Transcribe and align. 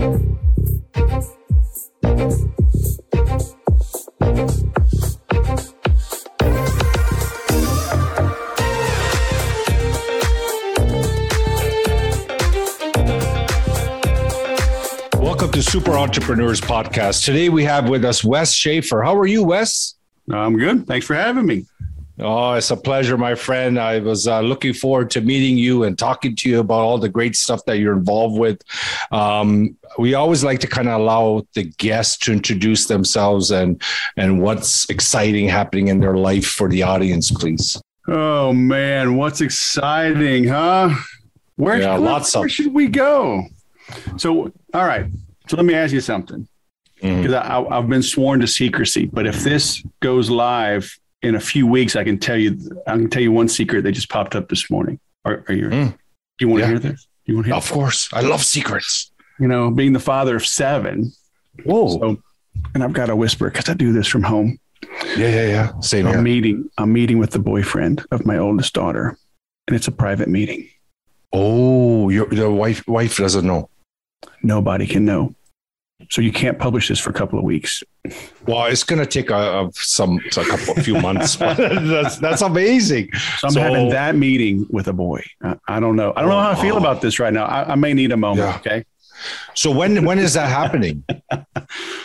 Welcome 0.00 0.22
to 15.52 15.62
Super 15.62 15.92
Entrepreneurs 15.92 16.62
Podcast. 16.62 17.26
Today 17.26 17.50
we 17.50 17.64
have 17.64 17.90
with 17.90 18.06
us 18.06 18.24
Wes 18.24 18.54
Schaefer. 18.54 19.02
How 19.02 19.14
are 19.14 19.26
you, 19.26 19.44
Wes? 19.44 19.96
I'm 20.32 20.56
good. 20.56 20.86
Thanks 20.86 21.06
for 21.06 21.14
having 21.14 21.44
me. 21.44 21.66
Oh, 22.20 22.52
it's 22.52 22.70
a 22.70 22.76
pleasure, 22.76 23.16
my 23.16 23.34
friend. 23.34 23.78
I 23.78 23.98
was 24.00 24.28
uh, 24.28 24.40
looking 24.40 24.74
forward 24.74 25.10
to 25.12 25.20
meeting 25.20 25.56
you 25.56 25.84
and 25.84 25.98
talking 25.98 26.36
to 26.36 26.48
you 26.50 26.60
about 26.60 26.80
all 26.80 26.98
the 26.98 27.08
great 27.08 27.34
stuff 27.34 27.64
that 27.64 27.78
you're 27.78 27.94
involved 27.96 28.38
with. 28.38 28.60
Um, 29.10 29.76
we 29.98 30.14
always 30.14 30.44
like 30.44 30.58
to 30.60 30.66
kind 30.66 30.88
of 30.88 31.00
allow 31.00 31.46
the 31.54 31.64
guests 31.78 32.18
to 32.26 32.32
introduce 32.32 32.86
themselves 32.86 33.50
and 33.50 33.80
and 34.16 34.40
what's 34.42 34.88
exciting 34.90 35.48
happening 35.48 35.88
in 35.88 36.00
their 36.00 36.16
life 36.16 36.46
for 36.46 36.68
the 36.68 36.82
audience, 36.82 37.30
please. 37.30 37.80
Oh 38.06 38.52
man, 38.52 39.16
what's 39.16 39.40
exciting, 39.40 40.44
huh? 40.48 40.90
Where, 41.56 41.80
Yeah, 41.80 41.92
where- 41.92 42.00
lots 42.00 42.34
of- 42.34 42.40
where 42.40 42.48
should 42.48 42.74
we 42.74 42.88
go? 42.88 43.44
So, 44.18 44.52
all 44.74 44.86
right. 44.86 45.06
So 45.48 45.56
let 45.56 45.64
me 45.66 45.74
ask 45.74 45.92
you 45.92 46.00
something 46.00 46.46
because 47.00 47.32
I, 47.32 47.60
I've 47.64 47.88
been 47.88 48.02
sworn 48.02 48.40
to 48.40 48.46
secrecy. 48.46 49.06
But 49.06 49.26
if 49.26 49.42
this 49.42 49.82
goes 50.00 50.28
live 50.30 50.96
in 51.22 51.34
a 51.34 51.40
few 51.40 51.66
weeks, 51.66 51.96
I 51.96 52.04
can 52.04 52.18
tell 52.18 52.36
you. 52.36 52.58
I 52.86 52.92
can 52.92 53.10
tell 53.10 53.22
you 53.22 53.32
one 53.32 53.48
secret 53.48 53.82
that 53.82 53.92
just 53.92 54.08
popped 54.08 54.34
up 54.34 54.48
this 54.48 54.70
morning. 54.70 54.98
Are, 55.24 55.44
are 55.48 55.54
you? 55.54 55.68
Mm. 55.68 55.98
You 56.40 56.48
want 56.48 56.60
to 56.62 56.66
Yeah. 56.66 56.68
hear 56.70 56.78
this? 56.78 57.06
You 57.26 57.34
want 57.34 57.46
to 57.46 57.50
hear? 57.52 57.56
Of 57.56 57.70
course, 57.70 58.08
I 58.12 58.22
love 58.22 58.42
secrets. 58.42 59.12
You 59.38 59.48
know, 59.48 59.70
being 59.70 59.92
the 59.92 60.00
father 60.00 60.36
of 60.36 60.46
seven. 60.46 61.12
Whoa! 61.64 61.98
So, 61.98 62.22
and 62.74 62.82
I've 62.82 62.92
got 62.92 63.06
to 63.06 63.16
whisper 63.16 63.50
because 63.50 63.68
I 63.68 63.74
do 63.74 63.92
this 63.92 64.06
from 64.06 64.22
home. 64.22 64.58
yeah, 65.16 65.28
yeah, 65.28 65.46
yeah. 65.46 65.80
Same 65.80 66.06
I'm 66.06 66.14
here. 66.14 66.22
meeting. 66.22 66.70
I'm 66.78 66.92
meeting 66.92 67.18
with 67.18 67.30
the 67.30 67.38
boyfriend 67.38 68.04
of 68.10 68.24
my 68.26 68.38
oldest 68.38 68.72
daughter, 68.74 69.16
and 69.66 69.76
it's 69.76 69.88
a 69.88 69.92
private 69.92 70.28
meeting. 70.28 70.68
Oh, 71.32 72.08
your 72.08 72.26
the 72.26 72.50
wife 72.50 72.86
wife 72.88 73.18
doesn't 73.18 73.46
know. 73.46 73.68
Nobody 74.42 74.86
can 74.86 75.04
know. 75.04 75.34
So 76.08 76.22
you 76.22 76.32
can't 76.32 76.58
publish 76.58 76.88
this 76.88 76.98
for 76.98 77.10
a 77.10 77.12
couple 77.12 77.38
of 77.38 77.44
weeks. 77.44 77.82
Well, 78.46 78.64
it's 78.66 78.82
going 78.84 78.98
to 79.00 79.06
take 79.06 79.30
a, 79.30 79.34
a 79.66 79.70
some 79.74 80.18
a 80.36 80.44
couple 80.44 80.74
a 80.76 80.82
few 80.82 80.98
months. 81.00 81.36
that's 81.36 82.16
that's 82.18 82.42
amazing. 82.42 83.10
So 83.38 83.48
I'm 83.48 83.52
So- 83.52 83.60
having 83.60 83.88
that 83.90 84.16
meeting 84.16 84.66
with 84.70 84.88
a 84.88 84.92
boy. 84.92 85.22
I, 85.42 85.56
I 85.68 85.80
don't 85.80 85.96
know. 85.96 86.12
I 86.16 86.20
don't 86.22 86.30
know 86.30 86.40
how 86.40 86.50
I 86.52 86.60
feel 86.60 86.76
about 86.78 87.00
this 87.02 87.18
right 87.20 87.32
now. 87.32 87.44
I, 87.44 87.72
I 87.72 87.74
may 87.74 87.92
need 87.94 88.12
a 88.12 88.16
moment. 88.16 88.48
Yeah. 88.48 88.56
Okay. 88.56 88.84
So 89.54 89.70
when 89.70 90.04
when 90.04 90.18
is 90.18 90.34
that 90.34 90.48
happening? 90.48 91.04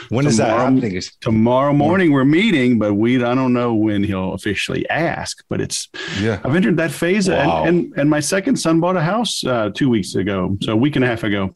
When 0.10 0.26
is 0.28 0.38
that 0.38 0.50
Tomorrow- 0.50 0.72
happening? 0.76 1.02
Tomorrow 1.22 1.74
morning 1.74 2.12
we're 2.12 2.26
meeting, 2.26 2.78
but 2.80 2.94
we 2.94 3.16
I 3.24 3.34
don't 3.36 3.54
know 3.54 3.74
when 3.74 4.04
he'll 4.04 4.34
officially 4.34 4.88
ask. 4.90 5.44
But 5.50 5.62
it's 5.62 5.90
Yeah. 6.22 6.40
I've 6.44 6.56
entered 6.56 6.78
that 6.78 6.92
phase, 6.92 7.30
Wow. 7.30 7.64
and, 7.64 7.78
and 7.78 7.94
and 8.00 8.10
my 8.10 8.20
second 8.20 8.58
son 8.58 8.80
bought 8.80 8.98
a 8.98 9.02
house 9.02 9.44
uh, 9.46 9.70
two 9.74 9.90
weeks 9.90 10.16
ago, 10.16 10.58
so 10.62 10.74
a 10.74 10.76
week 10.76 10.96
and 10.96 11.06
a 11.06 11.08
half 11.08 11.24
ago. 11.24 11.56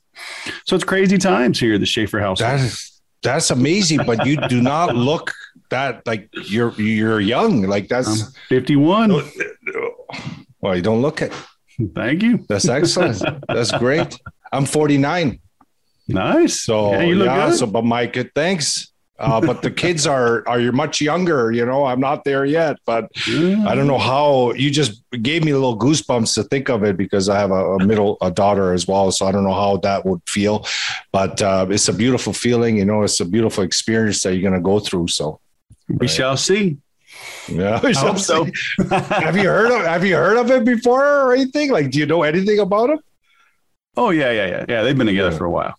So 0.65 0.75
it's 0.75 0.85
crazy 0.85 1.17
times 1.17 1.59
here 1.59 1.73
at 1.75 1.79
the 1.79 1.85
Schaefer 1.85 2.19
house. 2.19 2.39
That 2.39 2.59
is 2.59 3.01
that's 3.21 3.51
amazing, 3.51 3.99
but 4.05 4.25
you 4.25 4.37
do 4.47 4.61
not 4.61 4.95
look 4.95 5.31
that 5.69 6.05
like 6.07 6.29
you're 6.49 6.73
you're 6.81 7.19
young. 7.19 7.63
Like 7.63 7.83
I'm 7.91 8.03
that's 8.03 8.37
51. 8.47 9.11
well, 10.61 10.75
you 10.75 10.81
don't 10.81 11.01
look 11.01 11.21
it. 11.21 11.33
Thank 11.95 12.23
you. 12.23 12.45
That's 12.49 12.67
excellent. 12.67 13.21
that's 13.47 13.71
great. 13.71 14.17
I'm 14.51 14.65
49. 14.65 15.39
Nice. 16.09 16.59
So 16.61 16.91
yeah, 16.93 17.01
yeah, 17.03 17.49
good. 17.49 17.57
so 17.57 17.65
but 17.67 17.85
Mike, 17.85 18.17
thanks. 18.35 18.91
Uh, 19.19 19.41
but 19.41 19.61
the 19.61 19.69
kids 19.69 20.07
are 20.07 20.47
are 20.47 20.61
you 20.61 20.71
much 20.71 21.01
younger, 21.01 21.51
you 21.51 21.65
know. 21.65 21.83
I'm 21.85 21.99
not 21.99 22.23
there 22.23 22.45
yet, 22.45 22.77
but 22.85 23.09
I 23.27 23.75
don't 23.75 23.85
know 23.87 23.97
how 23.97 24.53
you 24.53 24.71
just 24.71 25.03
gave 25.21 25.43
me 25.43 25.51
a 25.51 25.55
little 25.55 25.77
goosebumps 25.77 26.33
to 26.35 26.43
think 26.43 26.69
of 26.69 26.83
it 26.83 26.95
because 26.95 27.27
I 27.27 27.37
have 27.37 27.51
a, 27.51 27.75
a 27.75 27.85
middle 27.85 28.17
a 28.21 28.31
daughter 28.31 28.71
as 28.71 28.87
well. 28.87 29.11
So 29.11 29.27
I 29.27 29.33
don't 29.33 29.43
know 29.43 29.53
how 29.53 29.75
that 29.83 30.05
would 30.05 30.21
feel, 30.25 30.65
but 31.11 31.41
uh, 31.41 31.65
it's 31.69 31.89
a 31.89 31.93
beautiful 31.93 32.31
feeling. 32.31 32.77
You 32.77 32.85
know, 32.85 33.03
it's 33.03 33.19
a 33.19 33.25
beautiful 33.25 33.61
experience 33.65 34.23
that 34.23 34.33
you're 34.35 34.41
going 34.49 34.53
to 34.61 34.61
go 34.63 34.79
through. 34.79 35.09
So 35.09 35.41
We 35.89 36.07
shall 36.07 36.37
see. 36.37 36.77
yeah, 37.49 37.81
I 37.83 37.91
hope 37.91 38.19
so. 38.19 38.47
have 38.89 39.35
you 39.35 39.49
heard 39.49 39.71
of 39.71 39.85
Have 39.85 40.05
you 40.05 40.15
heard 40.15 40.37
of 40.37 40.49
it 40.49 40.63
before 40.63 41.03
or 41.05 41.33
anything? 41.33 41.71
Like, 41.71 41.91
do 41.91 41.99
you 41.99 42.05
know 42.05 42.23
anything 42.23 42.59
about 42.59 42.89
him? 42.91 42.99
oh 43.97 44.11
yeah, 44.11 44.31
yeah, 44.31 44.47
yeah, 44.47 44.65
yeah. 44.69 44.81
They've 44.83 44.97
been 44.97 45.07
together 45.07 45.31
Yeah. 45.31 45.37
for 45.37 45.45
a 45.45 45.51
while. 45.51 45.75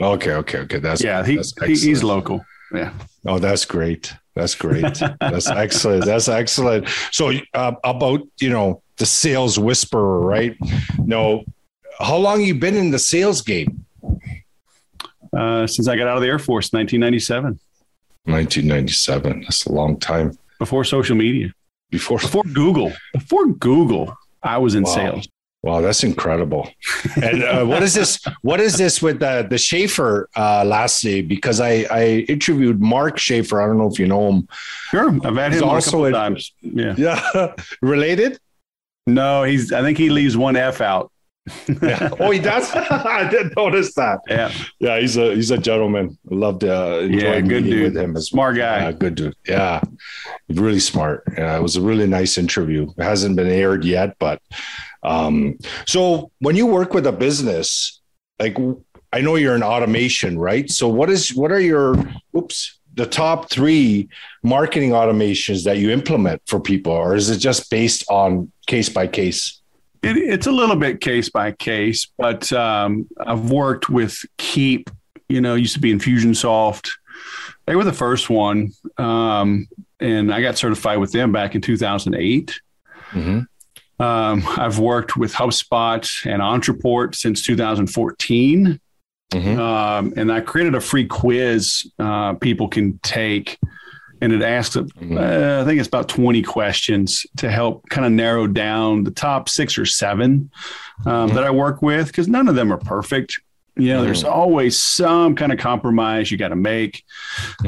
Okay, 0.00 0.32
okay, 0.32 0.58
okay. 0.60 0.78
That's 0.78 1.02
Yeah, 1.02 1.24
he, 1.24 1.36
that's 1.36 1.52
he 1.64 1.74
he's 1.74 2.02
local. 2.02 2.44
Yeah. 2.72 2.92
Oh, 3.26 3.38
that's 3.38 3.64
great. 3.64 4.12
That's 4.34 4.54
great. 4.54 5.00
That's 5.20 5.48
excellent. 5.48 6.04
That's 6.06 6.28
excellent. 6.28 6.88
So, 7.12 7.32
uh, 7.52 7.72
about 7.84 8.20
you 8.40 8.50
know 8.50 8.82
the 8.96 9.06
sales 9.06 9.58
whisperer, 9.58 10.20
right? 10.20 10.56
No, 10.98 11.44
how 11.98 12.16
long 12.16 12.40
you 12.42 12.54
been 12.54 12.74
in 12.76 12.90
the 12.90 12.98
sales 12.98 13.42
game? 13.42 13.84
Uh, 15.36 15.66
since 15.66 15.88
I 15.88 15.96
got 15.96 16.06
out 16.08 16.16
of 16.16 16.22
the 16.22 16.28
Air 16.28 16.38
Force, 16.38 16.72
1997, 16.72 17.58
1997. 18.24 19.40
That's 19.42 19.66
a 19.66 19.72
long 19.72 19.98
time. 19.98 20.36
before 20.58 20.84
social 20.84 21.16
media, 21.16 21.52
Before. 21.90 22.18
before 22.18 22.44
Google, 22.44 22.92
before 23.12 23.46
Google, 23.48 24.16
I 24.42 24.58
was 24.58 24.74
in 24.74 24.84
Wow. 24.84 24.94
sales. 24.94 25.28
Wow, 25.64 25.80
that's 25.80 26.04
incredible. 26.04 26.68
And 27.22 27.42
uh, 27.42 27.64
what 27.64 27.82
is 27.82 27.94
this? 27.94 28.18
What 28.42 28.60
is 28.60 28.76
this 28.76 29.00
with 29.00 29.18
the 29.20 29.46
the 29.48 29.56
Schaefer 29.56 30.28
uh, 30.36 30.62
last 30.66 31.02
name? 31.02 31.26
Because 31.26 31.58
I 31.58 31.86
I 31.90 32.04
interviewed 32.28 32.82
Mark 32.82 33.16
Schaefer. 33.18 33.62
I 33.62 33.66
don't 33.66 33.78
know 33.78 33.88
if 33.90 33.98
you 33.98 34.06
know 34.06 34.28
him. 34.30 34.48
Sure, 34.90 35.08
I've 35.26 35.36
had 35.36 35.52
He's 35.52 35.62
him 35.62 35.68
on 35.68 35.70
a 35.70 35.74
also 35.76 35.90
couple 35.92 36.04
in- 36.06 36.12
times. 36.12 36.52
Yeah. 36.60 36.94
Yeah, 36.98 37.54
related. 37.80 38.38
No, 39.06 39.44
he's. 39.44 39.72
I 39.72 39.80
think 39.80 39.96
he 39.96 40.10
leaves 40.10 40.36
one 40.36 40.56
F 40.56 40.82
out. 40.82 41.10
Yeah. 41.82 42.08
Oh, 42.20 42.30
he 42.30 42.38
does. 42.40 42.70
I 42.74 43.28
didn't 43.30 43.54
notice 43.56 43.94
that. 43.94 44.18
Yeah, 44.28 44.50
Yeah, 44.80 44.98
he's 45.00 45.16
a 45.16 45.34
he's 45.34 45.50
a 45.50 45.58
gentleman. 45.58 46.16
I 46.30 46.34
loved 46.34 46.64
uh, 46.64 47.00
Yeah, 47.08 47.40
good 47.40 47.64
dude. 47.64 47.82
with 47.84 47.96
him 48.02 48.16
as 48.16 48.28
smart 48.28 48.56
guy. 48.56 48.80
Yeah, 48.84 48.92
good 48.92 49.14
dude. 49.14 49.34
Yeah, 49.48 49.80
really 50.48 50.80
smart. 50.80 51.22
Yeah, 51.38 51.56
it 51.56 51.62
was 51.62 51.76
a 51.76 51.82
really 51.82 52.06
nice 52.06 52.36
interview. 52.38 52.90
It 52.98 53.02
hasn't 53.02 53.36
been 53.36 53.48
aired 53.48 53.84
yet, 53.84 54.16
but 54.18 54.40
um, 55.04 55.58
so 55.86 56.30
when 56.40 56.56
you 56.56 56.66
work 56.66 56.94
with 56.94 57.06
a 57.06 57.12
business, 57.12 58.00
like 58.38 58.56
I 59.12 59.20
know 59.20 59.36
you're 59.36 59.54
in 59.54 59.62
automation, 59.62 60.38
right? 60.38 60.68
So 60.70 60.88
what 60.88 61.10
is 61.10 61.34
what 61.34 61.52
are 61.52 61.60
your 61.60 61.94
oops 62.36 62.78
the 62.94 63.06
top 63.06 63.50
three 63.50 64.08
marketing 64.42 64.90
automations 64.90 65.64
that 65.64 65.78
you 65.78 65.90
implement 65.90 66.40
for 66.46 66.60
people, 66.60 66.92
or 66.92 67.16
is 67.16 67.28
it 67.28 67.38
just 67.38 67.70
based 67.70 68.04
on 68.08 68.50
case 68.66 68.88
by 68.88 69.06
case? 69.06 69.60
It, 70.02 70.16
it's 70.16 70.46
a 70.46 70.52
little 70.52 70.76
bit 70.76 71.00
case 71.00 71.28
by 71.28 71.52
case, 71.52 72.06
but 72.18 72.52
um, 72.52 73.08
I've 73.18 73.50
worked 73.50 73.88
with 73.88 74.16
Keap. 74.38 74.90
You 75.28 75.40
know, 75.40 75.54
used 75.54 75.74
to 75.74 75.80
be 75.80 75.92
Infusionsoft. 75.92 76.90
They 77.66 77.76
were 77.76 77.84
the 77.84 77.92
first 77.92 78.28
one, 78.28 78.72
um, 78.98 79.66
and 79.98 80.32
I 80.32 80.42
got 80.42 80.58
certified 80.58 80.98
with 80.98 81.12
them 81.12 81.32
back 81.32 81.54
in 81.54 81.62
2008. 81.62 82.60
Mhm. 83.12 83.46
Um, 84.00 84.42
I've 84.56 84.78
worked 84.78 85.16
with 85.16 85.32
HubSpot 85.34 86.26
and 86.26 86.42
Ontraport 86.42 87.14
since 87.14 87.42
2014. 87.42 88.80
Mhm. 89.32 89.58
Um, 89.58 90.12
and 90.16 90.30
I 90.32 90.40
created 90.40 90.74
a 90.74 90.80
free 90.80 91.06
quiz 91.06 91.90
uh, 91.98 92.34
people 92.34 92.68
can 92.68 92.98
take. 93.02 93.58
And 94.20 94.32
it 94.32 94.42
asks, 94.42 94.76
uh, 94.76 94.82
Mhm. 95.00 95.18
I 95.60 95.64
think 95.64 95.78
it's 95.78 95.88
about 95.88 96.08
20 96.08 96.40
questions 96.42 97.26
to 97.38 97.50
help 97.50 97.88
kind 97.90 98.06
of 98.06 98.12
narrow 98.12 98.46
down 98.46 99.04
the 99.04 99.10
top 99.10 99.48
six 99.48 99.76
or 99.76 99.84
seven 99.86 100.50
um, 101.04 101.30
Mhm. 101.30 101.34
that 101.34 101.44
I 101.44 101.50
work 101.50 101.82
with 101.82 102.06
because 102.06 102.28
none 102.28 102.48
of 102.48 102.54
them 102.54 102.72
are 102.72 102.78
perfect. 102.78 103.38
You 103.76 103.88
know, 103.88 104.02
there's 104.04 104.22
always 104.22 104.78
some 104.78 105.34
kind 105.34 105.52
of 105.52 105.58
compromise 105.58 106.30
you 106.30 106.38
got 106.38 106.48
to 106.48 106.56
make. 106.56 107.02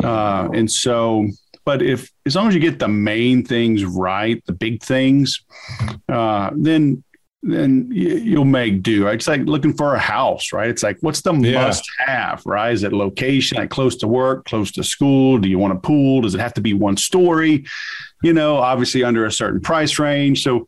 Uh, 0.02 0.48
and 0.54 0.70
so, 0.70 1.26
but 1.66 1.82
if 1.82 2.10
as 2.24 2.34
long 2.34 2.48
as 2.48 2.54
you 2.54 2.60
get 2.60 2.78
the 2.78 2.88
main 2.88 3.44
things 3.44 3.84
right, 3.84 4.42
the 4.46 4.52
big 4.54 4.82
things, 4.82 5.44
uh, 6.08 6.50
then 6.56 7.02
then 7.42 7.88
you'll 7.92 8.44
make 8.44 8.82
do. 8.82 9.04
Right? 9.04 9.14
It's 9.14 9.28
like 9.28 9.42
looking 9.42 9.72
for 9.74 9.94
a 9.94 9.98
house, 9.98 10.52
right? 10.52 10.68
It's 10.70 10.82
like 10.82 10.96
what's 11.02 11.20
the 11.20 11.32
Yeah. 11.34 11.64
must 11.66 11.84
have, 12.04 12.42
right? 12.46 12.72
Is 12.72 12.82
it 12.82 12.92
location, 12.92 13.58
like 13.58 13.70
close 13.70 13.94
to 13.96 14.08
work, 14.08 14.46
close 14.46 14.72
to 14.72 14.82
school? 14.82 15.38
Do 15.38 15.48
you 15.48 15.58
want 15.58 15.74
a 15.74 15.76
pool? 15.76 16.22
Does 16.22 16.34
it 16.34 16.40
have 16.40 16.54
to 16.54 16.60
be 16.60 16.72
one 16.72 16.96
story? 16.96 17.64
You 18.22 18.32
know, 18.32 18.56
obviously 18.56 19.04
under 19.04 19.26
a 19.26 19.30
certain 19.32 19.60
price 19.60 19.98
range. 19.98 20.42
So, 20.42 20.66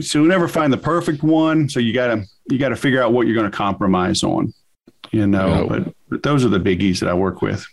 so 0.00 0.22
you 0.22 0.28
never 0.28 0.46
find 0.48 0.72
the 0.72 0.78
perfect 0.78 1.22
one. 1.24 1.68
So 1.68 1.80
you 1.80 1.92
gotta 1.92 2.24
you 2.50 2.58
gotta 2.58 2.76
figure 2.76 3.02
out 3.02 3.12
what 3.12 3.26
you're 3.26 3.36
going 3.36 3.50
to 3.50 3.56
compromise 3.56 4.22
on. 4.22 4.54
You 5.10 5.26
know, 5.26 5.48
Yeah. 5.48 5.64
but, 5.68 5.94
but 6.08 6.22
those 6.22 6.42
are 6.44 6.48
the 6.48 6.60
biggies 6.60 7.00
that 7.00 7.08
I 7.08 7.14
work 7.14 7.42
with. 7.42 7.66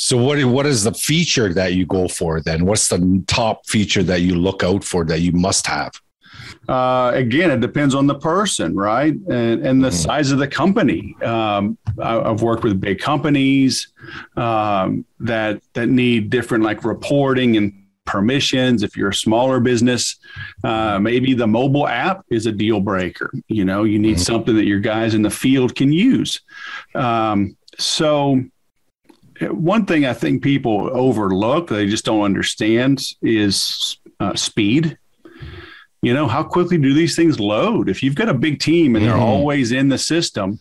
So 0.00 0.16
what 0.16 0.42
what 0.44 0.64
is 0.64 0.84
the 0.84 0.94
feature 0.94 1.52
that 1.54 1.74
you 1.74 1.84
go 1.84 2.06
for 2.06 2.40
then? 2.40 2.64
What's 2.64 2.86
the 2.86 3.24
top 3.26 3.66
feature 3.66 4.04
that 4.04 4.20
you 4.20 4.36
look 4.36 4.62
out 4.62 4.84
for 4.84 5.04
that 5.06 5.22
you 5.22 5.32
must 5.32 5.66
have? 5.66 5.90
Uh, 6.68 7.10
again, 7.14 7.50
it 7.50 7.58
depends 7.58 7.96
on 7.96 8.06
the 8.06 8.14
person, 8.14 8.76
right? 8.76 9.12
And, 9.12 9.66
and 9.66 9.82
the 9.82 9.88
mm-hmm. 9.88 9.96
size 9.96 10.30
of 10.30 10.38
the 10.38 10.46
company. 10.46 11.16
Um, 11.24 11.76
I, 12.00 12.12
have 12.12 12.42
worked 12.42 12.62
with 12.62 12.80
big 12.80 13.00
companies 13.00 13.88
um, 14.36 15.04
that 15.18 15.62
that 15.72 15.88
need 15.88 16.30
different 16.30 16.62
like 16.62 16.84
reporting 16.84 17.56
and 17.56 17.72
permissions. 18.04 18.84
If 18.84 18.96
you're 18.96 19.08
a 19.08 19.14
smaller 19.14 19.58
business, 19.58 20.16
uh, 20.62 21.00
maybe 21.00 21.34
the 21.34 21.48
mobile 21.48 21.88
app 21.88 22.24
is 22.30 22.46
a 22.46 22.52
deal 22.52 22.78
breaker. 22.78 23.32
You 23.48 23.64
know, 23.64 23.82
you 23.82 23.98
need 23.98 24.18
mm-hmm. 24.18 24.32
something 24.32 24.54
that 24.54 24.64
your 24.64 24.78
guys 24.78 25.14
in 25.14 25.22
the 25.22 25.30
field 25.30 25.74
can 25.74 25.90
use. 25.90 26.40
Um, 26.94 27.56
so, 27.78 28.44
one 29.40 29.86
thing 29.86 30.04
I 30.04 30.14
think 30.14 30.42
people 30.42 30.90
overlook, 30.92 31.68
they 31.68 31.86
just 31.86 32.04
don't 32.04 32.22
understand, 32.22 33.02
is 33.22 33.98
uh, 34.20 34.34
speed. 34.34 34.98
You 36.02 36.14
know, 36.14 36.28
how 36.28 36.44
quickly 36.44 36.78
do 36.78 36.94
these 36.94 37.16
things 37.16 37.40
load? 37.40 37.88
If 37.88 38.02
you've 38.02 38.14
got 38.14 38.28
a 38.28 38.34
big 38.34 38.60
team 38.60 38.94
and 38.94 39.04
they're 39.04 39.14
mm-hmm. 39.14 39.22
always 39.22 39.72
in 39.72 39.88
the 39.88 39.98
system, 39.98 40.60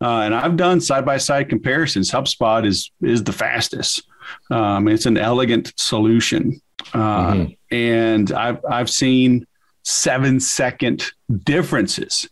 uh, 0.00 0.20
and 0.20 0.34
I've 0.34 0.56
done 0.56 0.80
side 0.80 1.04
by 1.04 1.18
side 1.18 1.48
comparisons, 1.48 2.10
HubSpot 2.10 2.64
is 2.64 2.90
is 3.02 3.24
the 3.24 3.32
fastest. 3.32 4.02
Um, 4.50 4.88
it's 4.88 5.06
an 5.06 5.16
elegant 5.16 5.72
solution. 5.76 6.60
Uh, 6.94 7.32
mm-hmm. 7.32 7.74
And 7.74 8.32
I've, 8.32 8.64
I've 8.70 8.90
seen 8.90 9.46
seven 9.82 10.38
second 10.40 11.04
differences 11.44 12.28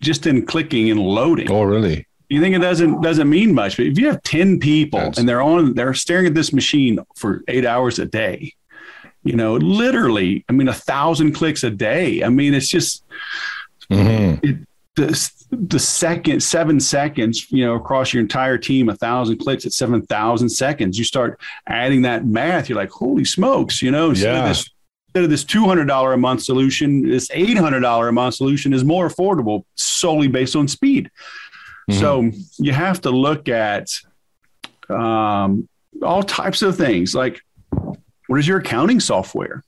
just 0.00 0.26
in 0.26 0.46
clicking 0.46 0.90
and 0.90 1.00
loading. 1.00 1.50
Oh, 1.50 1.62
really? 1.62 2.06
You 2.30 2.40
think 2.40 2.54
it 2.54 2.60
doesn't 2.60 3.02
doesn't 3.02 3.28
mean 3.28 3.52
much, 3.52 3.76
but 3.76 3.86
if 3.86 3.98
you 3.98 4.06
have 4.06 4.22
ten 4.22 4.60
people 4.60 5.00
That's... 5.00 5.18
and 5.18 5.28
they're 5.28 5.42
on, 5.42 5.74
they're 5.74 5.92
staring 5.94 6.26
at 6.26 6.34
this 6.34 6.52
machine 6.52 7.00
for 7.16 7.42
eight 7.48 7.66
hours 7.66 7.98
a 7.98 8.06
day. 8.06 8.54
You 9.24 9.34
know, 9.34 9.56
literally, 9.56 10.44
I 10.48 10.52
mean, 10.52 10.68
a 10.68 10.72
thousand 10.72 11.32
clicks 11.32 11.64
a 11.64 11.70
day. 11.70 12.22
I 12.22 12.28
mean, 12.28 12.54
it's 12.54 12.68
just 12.68 13.04
mm-hmm. 13.90 14.46
it, 14.46 14.58
the, 14.94 15.30
the 15.50 15.78
second 15.78 16.42
seven 16.42 16.78
seconds, 16.78 17.50
you 17.50 17.66
know, 17.66 17.74
across 17.74 18.14
your 18.14 18.22
entire 18.22 18.58
team, 18.58 18.88
a 18.88 18.94
thousand 18.96 19.38
clicks 19.38 19.66
at 19.66 19.72
seven 19.72 20.02
thousand 20.06 20.50
seconds. 20.50 20.98
You 20.98 21.04
start 21.04 21.40
adding 21.66 22.02
that 22.02 22.24
math, 22.24 22.68
you're 22.68 22.78
like, 22.78 22.90
holy 22.90 23.24
smokes, 23.24 23.82
you 23.82 23.90
know, 23.90 24.10
instead 24.10 24.34
yeah. 24.34 24.42
of 24.42 24.48
this 24.48 24.70
instead 25.08 25.24
of 25.24 25.30
this 25.30 25.44
two 25.44 25.64
hundred 25.64 25.86
dollar 25.86 26.12
a 26.12 26.18
month 26.18 26.42
solution, 26.42 27.08
this 27.08 27.28
eight 27.32 27.58
hundred 27.58 27.80
dollar 27.80 28.08
a 28.08 28.12
month 28.12 28.36
solution 28.36 28.72
is 28.72 28.84
more 28.84 29.08
affordable 29.08 29.64
solely 29.74 30.28
based 30.28 30.54
on 30.54 30.68
speed. 30.68 31.10
Mm-hmm. 31.90 32.00
So 32.00 32.62
you 32.62 32.72
have 32.72 33.00
to 33.02 33.10
look 33.10 33.48
at 33.48 33.90
um, 34.88 35.68
all 36.02 36.22
types 36.22 36.62
of 36.62 36.76
things 36.76 37.14
like 37.14 37.40
what 38.26 38.38
is 38.38 38.46
your 38.46 38.58
accounting 38.58 39.00
software? 39.00 39.64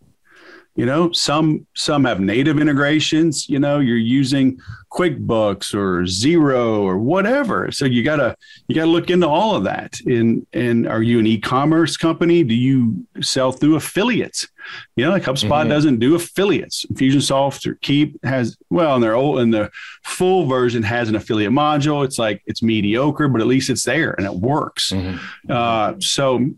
You 0.74 0.86
know 0.86 1.12
some 1.12 1.66
some 1.74 2.04
have 2.04 2.18
native 2.18 2.58
integrations 2.58 3.46
you 3.46 3.58
know 3.58 3.78
you're 3.78 3.96
using 3.96 4.58
quickbooks 4.90 5.74
or 5.74 6.02
Xero 6.02 6.80
or 6.80 6.98
whatever. 6.98 7.70
So 7.72 7.84
you 7.84 8.02
gotta 8.02 8.36
you 8.68 8.74
gotta 8.74 8.90
look 8.90 9.10
into 9.10 9.28
all 9.28 9.56
of 9.56 9.64
that. 9.64 9.98
And 10.06 10.46
and 10.52 10.86
are 10.86 11.02
you 11.02 11.18
an 11.18 11.26
e-commerce 11.26 11.96
company? 11.96 12.42
Do 12.42 12.54
you 12.54 13.06
sell 13.20 13.52
through 13.52 13.76
affiliates? 13.76 14.48
You 14.96 15.04
know 15.04 15.10
like 15.10 15.24
hubspot 15.24 15.48
mm-hmm. 15.48 15.68
doesn't 15.68 15.98
do 15.98 16.14
affiliates. 16.14 16.86
Infusionsoft 16.86 17.66
or 17.66 17.74
Keap 17.76 18.22
has 18.24 18.56
well 18.70 18.94
and 18.94 19.02
their 19.02 19.14
old 19.14 19.40
and 19.40 19.52
the 19.52 19.70
full 20.04 20.46
version 20.46 20.82
has 20.82 21.08
an 21.08 21.16
affiliate 21.16 21.52
module. 21.52 22.04
It's 22.04 22.18
like 22.18 22.42
it's 22.46 22.62
mediocre 22.62 23.28
but 23.28 23.40
at 23.40 23.46
least 23.46 23.70
it's 23.70 23.84
there 23.84 24.12
and 24.12 24.26
it 24.26 24.34
works. 24.34 24.90
Mm-hmm. 24.90 25.50
uh, 25.50 25.94
so 26.00 26.50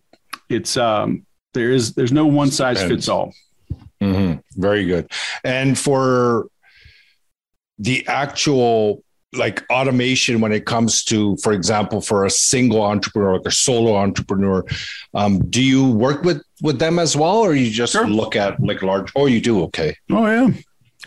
it's 0.48 0.76
um 0.76 1.24
there 1.52 1.70
is 1.70 1.94
there's 1.94 2.12
no 2.12 2.26
one 2.26 2.50
size 2.50 2.82
fits 2.82 3.08
all 3.08 3.32
Mm-hmm. 4.04 4.60
Very 4.60 4.84
good. 4.84 5.10
And 5.42 5.78
for 5.78 6.48
the 7.78 8.06
actual 8.06 9.02
like 9.36 9.64
automation 9.70 10.40
when 10.40 10.52
it 10.52 10.64
comes 10.64 11.02
to, 11.04 11.36
for 11.38 11.52
example, 11.52 12.00
for 12.00 12.24
a 12.24 12.30
single 12.30 12.82
entrepreneur, 12.82 13.36
like 13.36 13.46
a 13.46 13.50
solo 13.50 13.96
entrepreneur, 13.96 14.64
um, 15.14 15.38
do 15.50 15.62
you 15.62 15.90
work 15.90 16.22
with 16.22 16.42
with 16.62 16.78
them 16.78 16.98
as 16.98 17.16
well, 17.16 17.38
or 17.38 17.54
you 17.54 17.70
just 17.70 17.92
sure. 17.92 18.06
look 18.06 18.36
at 18.36 18.60
like 18.60 18.82
large? 18.82 19.10
Oh, 19.16 19.26
you 19.26 19.40
do. 19.40 19.62
Okay. 19.64 19.96
Oh 20.10 20.26
yeah, 20.26 20.50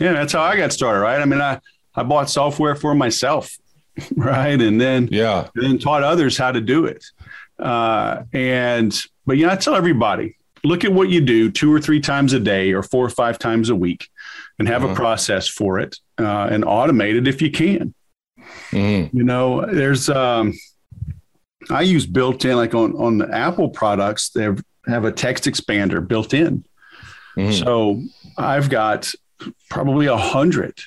yeah. 0.00 0.12
That's 0.12 0.32
how 0.32 0.42
I 0.42 0.56
got 0.56 0.72
started. 0.72 1.00
Right. 1.00 1.20
I 1.20 1.24
mean, 1.24 1.40
I 1.40 1.60
I 1.94 2.02
bought 2.02 2.30
software 2.30 2.74
for 2.74 2.94
myself, 2.94 3.56
right, 4.16 4.60
and 4.60 4.80
then 4.80 5.08
yeah, 5.10 5.48
and 5.54 5.64
then 5.64 5.78
taught 5.78 6.02
others 6.02 6.36
how 6.36 6.52
to 6.52 6.60
do 6.60 6.84
it. 6.84 7.04
Uh, 7.58 8.22
and 8.32 8.98
but 9.26 9.36
yeah, 9.36 9.52
I 9.52 9.56
tell 9.56 9.74
everybody, 9.74 10.37
look 10.64 10.84
at 10.84 10.92
what 10.92 11.08
you 11.08 11.20
do 11.20 11.50
two 11.50 11.72
or 11.72 11.80
three 11.80 12.00
times 12.00 12.32
a 12.32 12.40
day 12.40 12.72
or 12.72 12.82
four 12.82 13.04
or 13.04 13.10
five 13.10 13.38
times 13.38 13.70
a 13.70 13.74
week 13.74 14.08
and 14.58 14.68
have 14.68 14.84
uh-huh. 14.84 14.92
a 14.92 14.96
process 14.96 15.48
for 15.48 15.78
it 15.78 15.96
uh, 16.18 16.48
and 16.50 16.64
automate 16.64 17.16
it 17.16 17.28
if 17.28 17.40
you 17.42 17.50
can. 17.50 17.94
Mm-hmm. 18.70 19.16
You 19.16 19.24
know, 19.24 19.66
there's, 19.66 20.08
um, 20.08 20.54
I 21.70 21.82
use 21.82 22.06
built 22.06 22.44
in, 22.44 22.56
like 22.56 22.74
on, 22.74 22.94
on 22.96 23.18
the 23.18 23.30
Apple 23.30 23.68
products, 23.68 24.30
they 24.30 24.48
have 24.86 25.04
a 25.04 25.12
text 25.12 25.44
expander 25.44 26.06
built 26.06 26.34
in. 26.34 26.64
Mm-hmm. 27.36 27.52
So 27.52 28.02
I've 28.36 28.68
got 28.68 29.12
probably 29.70 30.06
a 30.06 30.16
hundred 30.16 30.80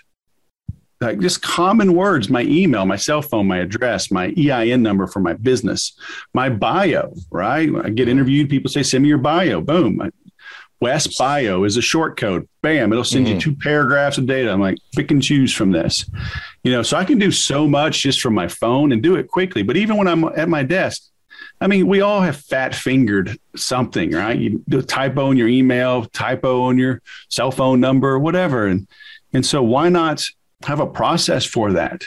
like 1.01 1.19
just 1.19 1.41
common 1.41 1.93
words 1.93 2.29
my 2.29 2.43
email 2.43 2.85
my 2.85 2.95
cell 2.95 3.21
phone 3.21 3.47
my 3.47 3.57
address 3.57 4.11
my 4.11 4.33
ein 4.37 4.83
number 4.83 5.07
for 5.07 5.19
my 5.19 5.33
business 5.33 5.93
my 6.33 6.49
bio 6.49 7.13
right? 7.31 7.69
I 7.83 7.89
get 7.89 8.07
interviewed 8.07 8.49
people 8.49 8.69
say 8.69 8.83
send 8.83 9.03
me 9.03 9.09
your 9.09 9.17
bio. 9.17 9.61
Boom. 9.61 10.11
West 10.79 11.17
bio 11.17 11.63
is 11.63 11.77
a 11.77 11.81
short 11.81 12.17
code. 12.17 12.47
Bam 12.61 12.91
it'll 12.91 13.03
send 13.03 13.25
mm-hmm. 13.25 13.35
you 13.35 13.41
two 13.41 13.55
paragraphs 13.55 14.17
of 14.17 14.25
data. 14.25 14.51
I'm 14.51 14.61
like 14.61 14.77
pick 14.95 15.11
and 15.11 15.21
choose 15.21 15.53
from 15.53 15.71
this. 15.71 16.09
You 16.63 16.71
know 16.71 16.83
so 16.83 16.97
i 16.97 17.05
can 17.05 17.17
do 17.17 17.31
so 17.31 17.67
much 17.67 18.01
just 18.01 18.21
from 18.21 18.33
my 18.33 18.47
phone 18.47 18.91
and 18.91 19.01
do 19.01 19.15
it 19.15 19.27
quickly. 19.27 19.63
But 19.63 19.77
even 19.77 19.97
when 19.97 20.07
i'm 20.07 20.23
at 20.25 20.49
my 20.49 20.63
desk 20.63 21.03
I 21.59 21.67
mean, 21.67 21.87
we 21.87 22.01
all 22.01 22.21
have 22.21 22.37
fat 22.37 22.73
fingered 22.73 23.37
something, 23.55 24.11
right? 24.11 24.37
You 24.37 24.63
do 24.67 24.79
a 24.79 24.83
typo 24.83 25.29
in 25.29 25.37
your 25.37 25.47
email, 25.47 26.05
typo 26.05 26.63
on 26.63 26.79
your 26.79 27.03
cell 27.29 27.51
phone 27.51 27.79
number, 27.79 28.17
whatever. 28.17 28.65
And 28.65 28.87
and 29.31 29.45
so 29.45 29.61
why 29.61 29.89
not 29.89 30.25
have 30.65 30.79
a 30.79 30.87
process 30.87 31.45
for 31.45 31.73
that. 31.73 32.03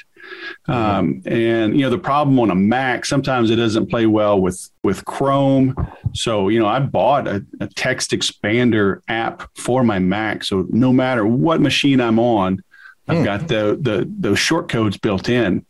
Um, 0.67 1.23
and 1.27 1.79
you 1.79 1.83
know 1.83 1.91
the 1.91 1.99
problem 1.99 2.39
on 2.41 2.51
a 2.51 2.55
Mac 2.55 3.05
sometimes 3.05 3.51
it 3.51 3.57
doesn't 3.57 3.91
play 3.91 4.07
well 4.07 4.41
with 4.41 4.71
with 4.83 5.05
Chrome. 5.05 5.75
So 6.15 6.49
you 6.49 6.59
know 6.59 6.67
I 6.67 6.81
bought 6.81 7.29
a, 7.29 7.45
a 7.61 7.67
text 7.69 8.13
expander 8.13 9.01
app 9.09 9.51
for 9.57 9.85
my 9.85 9.99
Mac. 9.99 10.45
So 10.45 10.67
no 10.71 10.93
matter 10.93 11.27
what 11.27 11.61
machine 11.61 12.01
I'm 12.01 12.19
on, 12.19 12.63
I've 13.09 13.19
hmm. 13.19 13.25
got 13.25 13.49
the 13.49 13.79
the 13.81 14.11
those 14.19 14.39
short 14.39 14.69
codes 14.69 14.97
built 14.97 15.29
in, 15.29 15.67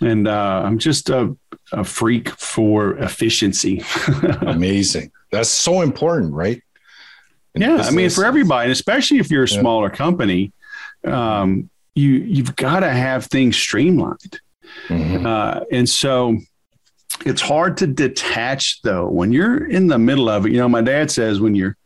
and 0.00 0.28
uh, 0.28 0.62
I'm 0.64 0.78
just 0.78 1.10
a, 1.10 1.36
a 1.72 1.82
freak 1.82 2.28
for 2.30 2.96
efficiency. 2.98 3.82
Amazing. 4.42 5.10
That's 5.32 5.48
so 5.48 5.80
important, 5.80 6.34
right? 6.34 6.62
In 7.54 7.62
yeah, 7.62 7.76
business. 7.76 7.88
I 7.88 7.96
mean 7.96 8.10
for 8.10 8.24
everybody, 8.24 8.66
and 8.66 8.72
especially 8.72 9.18
if 9.18 9.30
you're 9.30 9.44
a 9.44 9.48
smaller 9.48 9.88
yeah. 9.88 9.96
company. 9.96 10.52
Um, 11.04 11.68
you 11.94 12.10
you've 12.10 12.56
got 12.56 12.80
to 12.80 12.90
have 12.90 13.26
things 13.26 13.56
streamlined. 13.56 14.40
Mm-hmm. 14.88 15.26
Uh, 15.26 15.60
and 15.70 15.88
so 15.88 16.36
it's 17.26 17.42
hard 17.42 17.76
to 17.78 17.86
detach 17.86 18.82
though 18.82 19.08
when 19.08 19.32
you're 19.32 19.66
in 19.66 19.86
the 19.86 19.98
middle 19.98 20.28
of 20.28 20.46
it. 20.46 20.52
You 20.52 20.58
know, 20.58 20.68
my 20.68 20.82
dad 20.82 21.10
says 21.10 21.40
when 21.40 21.54
you're 21.54 21.76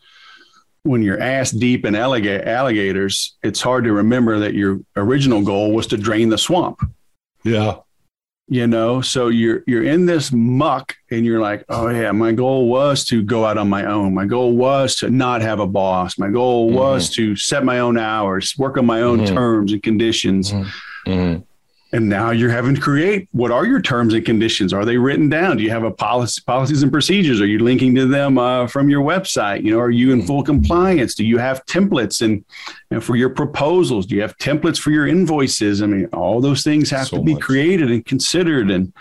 when 0.82 1.02
you're 1.02 1.20
ass 1.20 1.50
deep 1.50 1.84
in 1.84 1.96
alligators, 1.96 3.36
it's 3.42 3.60
hard 3.60 3.84
to 3.84 3.92
remember 3.92 4.38
that 4.38 4.54
your 4.54 4.78
original 4.94 5.42
goal 5.42 5.72
was 5.72 5.88
to 5.88 5.96
drain 5.96 6.28
the 6.28 6.38
swamp. 6.38 6.80
Yeah 7.42 7.76
you 8.48 8.66
know 8.66 9.00
so 9.00 9.28
you're 9.28 9.62
you're 9.66 9.82
in 9.82 10.06
this 10.06 10.30
muck 10.30 10.94
and 11.10 11.26
you're 11.26 11.40
like 11.40 11.64
oh 11.68 11.88
yeah 11.88 12.12
my 12.12 12.30
goal 12.30 12.68
was 12.68 13.04
to 13.04 13.22
go 13.22 13.44
out 13.44 13.58
on 13.58 13.68
my 13.68 13.84
own 13.84 14.14
my 14.14 14.24
goal 14.24 14.56
was 14.56 14.94
to 14.94 15.10
not 15.10 15.42
have 15.42 15.58
a 15.58 15.66
boss 15.66 16.16
my 16.16 16.28
goal 16.28 16.68
mm-hmm. 16.68 16.76
was 16.76 17.10
to 17.10 17.34
set 17.34 17.64
my 17.64 17.80
own 17.80 17.98
hours 17.98 18.54
work 18.56 18.78
on 18.78 18.86
my 18.86 19.02
own 19.02 19.18
mm-hmm. 19.18 19.34
terms 19.34 19.72
and 19.72 19.82
conditions 19.82 20.52
mm-hmm. 20.52 21.40
And 21.96 22.10
now 22.10 22.30
you're 22.30 22.50
having 22.50 22.74
to 22.74 22.80
create 22.80 23.26
what 23.32 23.50
are 23.50 23.64
your 23.64 23.80
terms 23.80 24.12
and 24.12 24.22
conditions? 24.22 24.74
Are 24.74 24.84
they 24.84 24.98
written 24.98 25.30
down? 25.30 25.56
Do 25.56 25.62
you 25.62 25.70
have 25.70 25.82
a 25.82 25.90
policy, 25.90 26.42
policies 26.44 26.82
and 26.82 26.92
procedures? 26.92 27.40
Are 27.40 27.46
you 27.46 27.58
linking 27.58 27.94
to 27.94 28.04
them 28.04 28.36
uh, 28.36 28.66
from 28.66 28.90
your 28.90 29.02
website? 29.02 29.62
You 29.62 29.70
know, 29.70 29.80
are 29.80 29.90
you 29.90 30.12
in 30.12 30.20
full 30.20 30.42
compliance? 30.42 31.14
Do 31.14 31.24
you 31.24 31.38
have 31.38 31.64
templates 31.64 32.20
and, 32.20 32.44
and 32.90 33.02
for 33.02 33.16
your 33.16 33.30
proposals? 33.30 34.04
Do 34.04 34.14
you 34.14 34.20
have 34.20 34.36
templates 34.36 34.78
for 34.78 34.90
your 34.90 35.06
invoices? 35.06 35.80
I 35.80 35.86
mean, 35.86 36.04
all 36.12 36.42
those 36.42 36.62
things 36.62 36.90
have 36.90 37.06
so 37.06 37.16
to 37.16 37.22
be 37.22 37.32
much. 37.32 37.42
created 37.42 37.90
and 37.90 38.04
considered. 38.04 38.70
And 38.70 38.92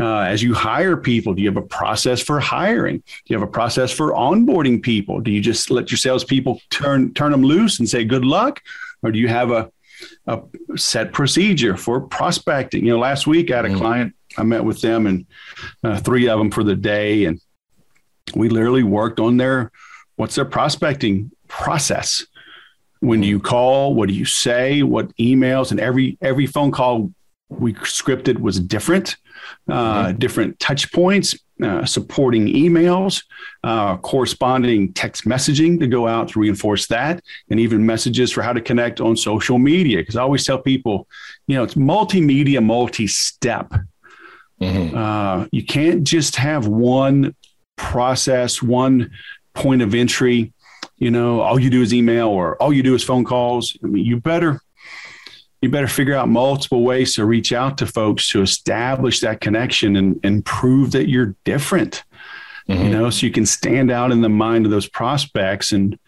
uh, 0.00 0.22
as 0.22 0.42
you 0.42 0.52
hire 0.52 0.96
people, 0.96 1.34
do 1.34 1.42
you 1.42 1.48
have 1.48 1.56
a 1.56 1.62
process 1.62 2.20
for 2.20 2.40
hiring? 2.40 2.96
Do 2.96 3.04
you 3.26 3.38
have 3.38 3.48
a 3.48 3.52
process 3.52 3.92
for 3.92 4.12
onboarding 4.12 4.82
people? 4.82 5.20
Do 5.20 5.30
you 5.30 5.40
just 5.40 5.70
let 5.70 5.92
your 5.92 5.98
salespeople 5.98 6.60
turn 6.70 7.14
turn 7.14 7.30
them 7.30 7.44
loose 7.44 7.78
and 7.78 7.88
say 7.88 8.04
good 8.04 8.24
luck, 8.24 8.60
or 9.04 9.12
do 9.12 9.20
you 9.20 9.28
have 9.28 9.52
a 9.52 9.70
a 10.26 10.40
set 10.76 11.12
procedure 11.12 11.76
for 11.76 12.00
prospecting. 12.00 12.84
You 12.84 12.92
know, 12.92 12.98
last 12.98 13.26
week 13.26 13.50
I 13.50 13.56
had 13.56 13.64
a 13.66 13.68
mm. 13.70 13.78
client, 13.78 14.14
I 14.36 14.42
met 14.42 14.64
with 14.64 14.80
them 14.80 15.06
and 15.06 15.26
uh, 15.82 15.98
three 15.98 16.28
of 16.28 16.38
them 16.38 16.50
for 16.50 16.64
the 16.64 16.76
day, 16.76 17.24
and 17.24 17.40
we 18.34 18.48
literally 18.48 18.82
worked 18.82 19.20
on 19.20 19.36
their 19.36 19.70
what's 20.16 20.34
their 20.34 20.44
prospecting 20.44 21.30
process. 21.48 22.26
when 23.00 23.20
do 23.20 23.26
you 23.26 23.40
call? 23.40 23.94
What 23.94 24.08
do 24.08 24.14
you 24.14 24.26
say? 24.26 24.82
What 24.82 25.14
emails? 25.16 25.70
And 25.70 25.80
every 25.80 26.18
every 26.20 26.46
phone 26.46 26.70
call 26.70 27.12
we 27.48 27.74
scripted 27.74 28.38
was 28.38 28.60
different, 28.60 29.16
uh, 29.68 30.06
mm-hmm. 30.06 30.18
different 30.18 30.60
touch 30.60 30.92
points, 30.92 31.36
uh, 31.62 31.84
supporting 31.84 32.46
emails, 32.46 33.24
uh, 33.64 33.96
corresponding 33.98 34.92
text 34.92 35.24
messaging 35.24 35.78
to 35.80 35.86
go 35.86 36.06
out 36.06 36.28
to 36.28 36.40
reinforce 36.40 36.86
that, 36.88 37.22
and 37.50 37.60
even 37.60 37.84
messages 37.84 38.32
for 38.32 38.42
how 38.42 38.52
to 38.52 38.60
connect 38.60 39.00
on 39.00 39.16
social 39.16 39.58
media. 39.58 39.98
Because 39.98 40.16
I 40.16 40.22
always 40.22 40.44
tell 40.44 40.58
people, 40.58 41.06
you 41.46 41.56
know, 41.56 41.64
it's 41.64 41.74
multimedia, 41.74 42.64
multi 42.64 43.06
step. 43.06 43.72
Mm-hmm. 44.60 44.96
Uh, 44.96 45.46
you 45.52 45.64
can't 45.64 46.04
just 46.04 46.36
have 46.36 46.66
one 46.66 47.34
process, 47.76 48.62
one 48.62 49.10
point 49.54 49.82
of 49.82 49.94
entry. 49.94 50.52
You 50.98 51.10
know, 51.10 51.40
all 51.40 51.58
you 51.58 51.70
do 51.70 51.80
is 51.80 51.94
email 51.94 52.28
or 52.28 52.60
all 52.62 52.72
you 52.72 52.82
do 52.82 52.94
is 52.94 53.02
phone 53.02 53.24
calls. 53.24 53.76
I 53.82 53.86
mean, 53.86 54.04
you 54.04 54.20
better 54.20 54.60
you 55.60 55.68
better 55.68 55.88
figure 55.88 56.14
out 56.14 56.28
multiple 56.28 56.82
ways 56.82 57.14
to 57.14 57.24
reach 57.24 57.52
out 57.52 57.78
to 57.78 57.86
folks 57.86 58.28
to 58.30 58.42
establish 58.42 59.20
that 59.20 59.40
connection 59.40 59.96
and, 59.96 60.18
and 60.24 60.44
prove 60.44 60.92
that 60.92 61.08
you're 61.08 61.34
different. 61.44 62.04
Mm-hmm. 62.68 62.84
You 62.84 62.90
know, 62.90 63.10
so 63.10 63.26
you 63.26 63.32
can 63.32 63.46
stand 63.46 63.90
out 63.90 64.12
in 64.12 64.20
the 64.20 64.28
mind 64.28 64.64
of 64.64 64.70
those 64.70 64.88
prospects 64.88 65.72
and 65.72 65.98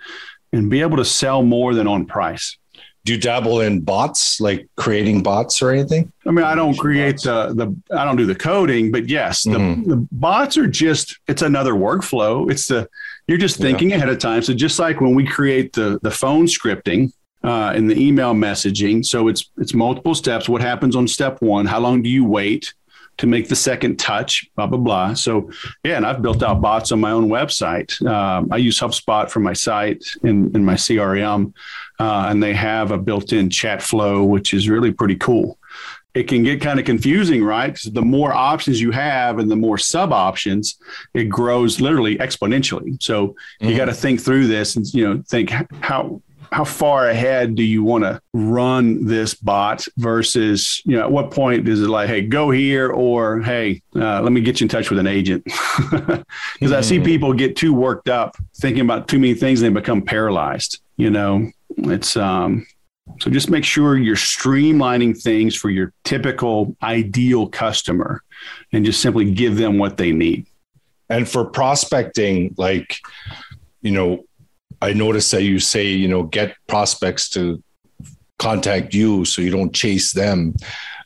and 0.52 0.68
be 0.68 0.80
able 0.82 0.98
to 0.98 1.04
sell 1.04 1.42
more 1.42 1.74
than 1.74 1.86
on 1.86 2.04
price 2.04 2.58
do 3.04 3.14
you 3.14 3.18
dabble 3.18 3.60
in 3.60 3.80
bots 3.80 4.40
like 4.40 4.68
creating 4.76 5.22
bots 5.22 5.60
or 5.60 5.70
anything 5.70 6.12
i 6.26 6.30
mean 6.30 6.44
i 6.44 6.54
don't 6.54 6.76
create 6.76 7.20
the 7.22 7.52
the 7.54 7.96
i 7.96 8.04
don't 8.04 8.16
do 8.16 8.26
the 8.26 8.34
coding 8.34 8.92
but 8.92 9.08
yes 9.08 9.44
the, 9.44 9.50
mm-hmm. 9.50 9.88
the 9.88 9.96
bots 10.12 10.56
are 10.56 10.66
just 10.66 11.18
it's 11.28 11.42
another 11.42 11.72
workflow 11.72 12.50
it's 12.50 12.66
the 12.68 12.88
you're 13.26 13.38
just 13.38 13.56
thinking 13.56 13.90
yeah. 13.90 13.96
ahead 13.96 14.08
of 14.08 14.18
time 14.18 14.42
so 14.42 14.52
just 14.54 14.78
like 14.78 15.00
when 15.00 15.14
we 15.14 15.26
create 15.26 15.72
the 15.72 15.98
the 16.02 16.10
phone 16.10 16.46
scripting 16.46 17.12
uh, 17.44 17.72
and 17.74 17.90
the 17.90 17.98
email 18.00 18.34
messaging 18.34 19.04
so 19.04 19.28
it's 19.28 19.50
it's 19.58 19.74
multiple 19.74 20.14
steps 20.14 20.48
what 20.48 20.60
happens 20.60 20.96
on 20.96 21.06
step 21.08 21.40
one 21.42 21.66
how 21.66 21.80
long 21.80 22.02
do 22.02 22.08
you 22.08 22.24
wait 22.24 22.74
to 23.18 23.26
make 23.26 23.48
the 23.48 23.56
second 23.56 23.98
touch, 23.98 24.50
blah, 24.56 24.66
blah, 24.66 24.78
blah. 24.78 25.14
So, 25.14 25.50
yeah, 25.84 25.96
and 25.96 26.06
I've 26.06 26.22
built 26.22 26.42
out 26.42 26.60
bots 26.60 26.92
on 26.92 27.00
my 27.00 27.10
own 27.10 27.28
website. 27.28 28.04
Um, 28.06 28.48
I 28.50 28.56
use 28.56 28.78
HubSpot 28.80 29.30
for 29.30 29.40
my 29.40 29.52
site 29.52 30.04
in, 30.22 30.54
in 30.56 30.64
my 30.64 30.74
CRM, 30.74 31.52
uh, 32.00 32.26
and 32.28 32.42
they 32.42 32.54
have 32.54 32.90
a 32.90 32.98
built 32.98 33.32
in 33.32 33.50
chat 33.50 33.82
flow, 33.82 34.24
which 34.24 34.54
is 34.54 34.68
really 34.68 34.92
pretty 34.92 35.16
cool. 35.16 35.58
It 36.14 36.24
can 36.24 36.42
get 36.42 36.60
kind 36.60 36.78
of 36.78 36.84
confusing, 36.84 37.42
right? 37.42 37.68
Because 37.68 37.90
the 37.92 38.02
more 38.02 38.32
options 38.32 38.80
you 38.80 38.90
have 38.90 39.38
and 39.38 39.50
the 39.50 39.56
more 39.56 39.78
sub 39.78 40.12
options, 40.12 40.78
it 41.14 41.24
grows 41.24 41.80
literally 41.80 42.18
exponentially. 42.18 43.02
So 43.02 43.28
mm-hmm. 43.28 43.68
you 43.68 43.76
got 43.76 43.86
to 43.86 43.94
think 43.94 44.20
through 44.20 44.46
this 44.46 44.76
and 44.76 44.86
you 44.92 45.08
know 45.08 45.22
think 45.26 45.50
how 45.80 46.20
how 46.52 46.64
far 46.64 47.08
ahead 47.08 47.54
do 47.54 47.62
you 47.62 47.82
want 47.82 48.04
to 48.04 48.20
run 48.34 49.06
this 49.06 49.34
bot 49.34 49.86
versus 49.96 50.82
you 50.84 50.96
know 50.96 51.02
at 51.02 51.10
what 51.10 51.30
point 51.30 51.66
is 51.66 51.80
it 51.80 51.88
like 51.88 52.08
hey 52.08 52.20
go 52.20 52.50
here 52.50 52.90
or 52.90 53.40
hey 53.40 53.80
uh, 53.96 54.20
let 54.20 54.32
me 54.32 54.40
get 54.40 54.60
you 54.60 54.66
in 54.66 54.68
touch 54.68 54.90
with 54.90 54.98
an 54.98 55.06
agent 55.06 55.42
because 55.44 55.56
mm-hmm. 55.90 56.74
i 56.74 56.80
see 56.80 56.96
mm-hmm. 56.96 57.04
people 57.04 57.32
get 57.32 57.56
too 57.56 57.72
worked 57.72 58.08
up 58.08 58.36
thinking 58.56 58.82
about 58.82 59.08
too 59.08 59.18
many 59.18 59.34
things 59.34 59.62
and 59.62 59.74
they 59.74 59.80
become 59.80 60.02
paralyzed 60.02 60.80
you 60.96 61.10
know 61.10 61.50
it's 61.78 62.16
um 62.16 62.66
so 63.20 63.30
just 63.30 63.50
make 63.50 63.64
sure 63.64 63.96
you're 63.96 64.14
streamlining 64.14 65.20
things 65.20 65.56
for 65.56 65.70
your 65.70 65.92
typical 66.04 66.76
ideal 66.82 67.48
customer 67.48 68.22
and 68.72 68.84
just 68.84 69.00
simply 69.00 69.32
give 69.32 69.56
them 69.56 69.78
what 69.78 69.96
they 69.96 70.12
need 70.12 70.46
and 71.08 71.28
for 71.28 71.46
prospecting 71.46 72.54
like 72.58 72.98
you 73.80 73.90
know 73.90 74.24
I 74.82 74.92
noticed 74.92 75.30
that 75.30 75.44
you 75.44 75.60
say, 75.60 75.86
you 75.86 76.08
know, 76.08 76.24
get 76.24 76.56
prospects 76.66 77.28
to 77.30 77.62
contact 78.40 78.92
you 78.92 79.24
so 79.24 79.40
you 79.40 79.50
don't 79.52 79.72
chase 79.72 80.12
them. 80.12 80.56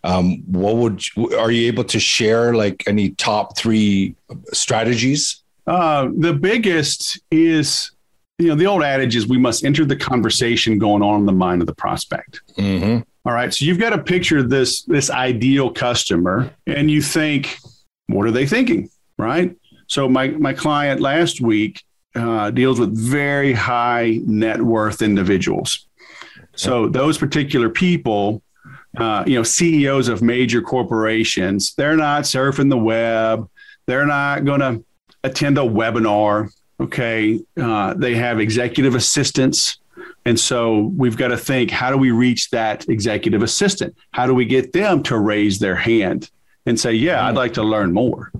Um, 0.02 0.42
what 0.46 0.76
would 0.76 1.02
are 1.36 1.50
you 1.50 1.66
able 1.66 1.84
to 1.84 2.00
share 2.00 2.54
like 2.54 2.84
any 2.86 3.10
top 3.10 3.58
three 3.58 4.14
strategies? 4.52 5.42
Uh, 5.66 6.08
the 6.16 6.32
biggest 6.32 7.20
is 7.30 7.90
you 8.38 8.48
know 8.48 8.54
the 8.54 8.66
old 8.66 8.82
adage 8.82 9.14
is 9.14 9.26
we 9.26 9.38
must 9.38 9.64
enter 9.64 9.84
the 9.84 9.96
conversation 9.96 10.78
going 10.78 11.02
on 11.02 11.20
in 11.20 11.26
the 11.26 11.32
mind 11.32 11.60
of 11.60 11.66
the 11.66 11.74
prospect. 11.74 12.40
Mm-hmm. 12.56 13.00
All 13.26 13.34
right, 13.34 13.52
so 13.52 13.64
you've 13.64 13.80
got 13.80 13.90
to 13.90 14.02
picture 14.02 14.42
this 14.42 14.82
this 14.84 15.10
ideal 15.10 15.70
customer, 15.70 16.50
and 16.66 16.90
you 16.90 17.02
think, 17.02 17.58
what 18.06 18.26
are 18.26 18.30
they 18.30 18.46
thinking, 18.46 18.88
right? 19.18 19.54
So 19.88 20.08
my 20.08 20.28
my 20.28 20.54
client 20.54 21.00
last 21.00 21.42
week 21.42 21.82
uh, 22.16 22.50
deals 22.50 22.80
with 22.80 22.96
very 22.96 23.52
high 23.52 24.20
net 24.24 24.60
worth 24.60 25.02
individuals. 25.02 25.86
So 26.54 26.88
those 26.88 27.18
particular 27.18 27.68
people, 27.68 28.42
uh, 28.96 29.24
you 29.26 29.34
know, 29.34 29.42
CEOs 29.42 30.08
of 30.08 30.22
major 30.22 30.62
corporations, 30.62 31.74
they're 31.74 31.96
not 31.96 32.24
surfing 32.24 32.70
the 32.70 32.78
web. 32.78 33.48
They're 33.86 34.06
not 34.06 34.44
going 34.44 34.60
to 34.60 34.84
attend 35.22 35.58
a 35.58 35.62
webinar. 35.62 36.50
Okay, 36.80 37.40
uh, 37.60 37.94
they 37.94 38.14
have 38.14 38.40
executive 38.40 38.94
assistants. 38.94 39.78
And 40.24 40.38
so 40.38 40.92
we've 40.96 41.16
got 41.16 41.28
to 41.28 41.36
think 41.36 41.70
how 41.70 41.90
do 41.90 41.96
we 41.96 42.10
reach 42.10 42.50
that 42.50 42.88
executive 42.88 43.42
assistant? 43.42 43.96
How 44.10 44.26
do 44.26 44.34
we 44.34 44.44
get 44.44 44.72
them 44.72 45.02
to 45.04 45.18
raise 45.18 45.58
their 45.58 45.76
hand 45.76 46.30
and 46.66 46.78
say, 46.78 46.92
yeah, 46.92 47.26
I'd 47.26 47.36
like 47.36 47.54
to 47.54 47.62
learn 47.62 47.92
more? 47.92 48.32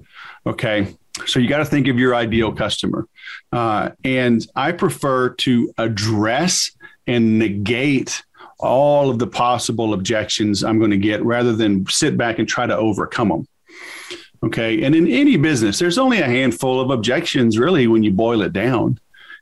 Okay. 0.47 0.95
So 1.27 1.39
you 1.39 1.49
got 1.49 1.59
to 1.59 1.65
think 1.65 1.89
of 1.89 1.99
your 1.99 2.15
ideal 2.15 2.53
customer. 2.53 3.07
Uh, 3.53 3.91
and 4.05 4.47
I 4.55 4.73
prefer 4.73 5.31
to 5.31 5.73
address 5.79 6.71
and 7.07 7.39
negate 7.39 8.23
all 8.59 9.11
of 9.11 9.19
the 9.19 9.27
possible 9.27 9.95
objections 9.95 10.63
I'm 10.63 10.79
going 10.79 10.91
to 10.91 10.97
get 10.99 11.25
rather 11.25 11.55
than 11.55 11.87
sit 11.87 12.17
back 12.17 12.39
and 12.39 12.49
try 12.49 12.67
to 12.67 12.77
overcome 12.77 13.29
them. 13.29 13.49
Okay. 14.43 14.83
And 14.83 14.95
in 14.95 15.09
any 15.09 15.37
business, 15.37 15.79
there's 15.79 15.99
only 15.99 16.21
a 16.21 16.27
handful 16.27 16.81
of 16.81 16.91
objections, 16.91 17.59
really, 17.59 17.87
when 17.87 18.03
you 18.03 18.13
boil 18.13 18.43
it 18.43 18.53
down. 18.53 18.99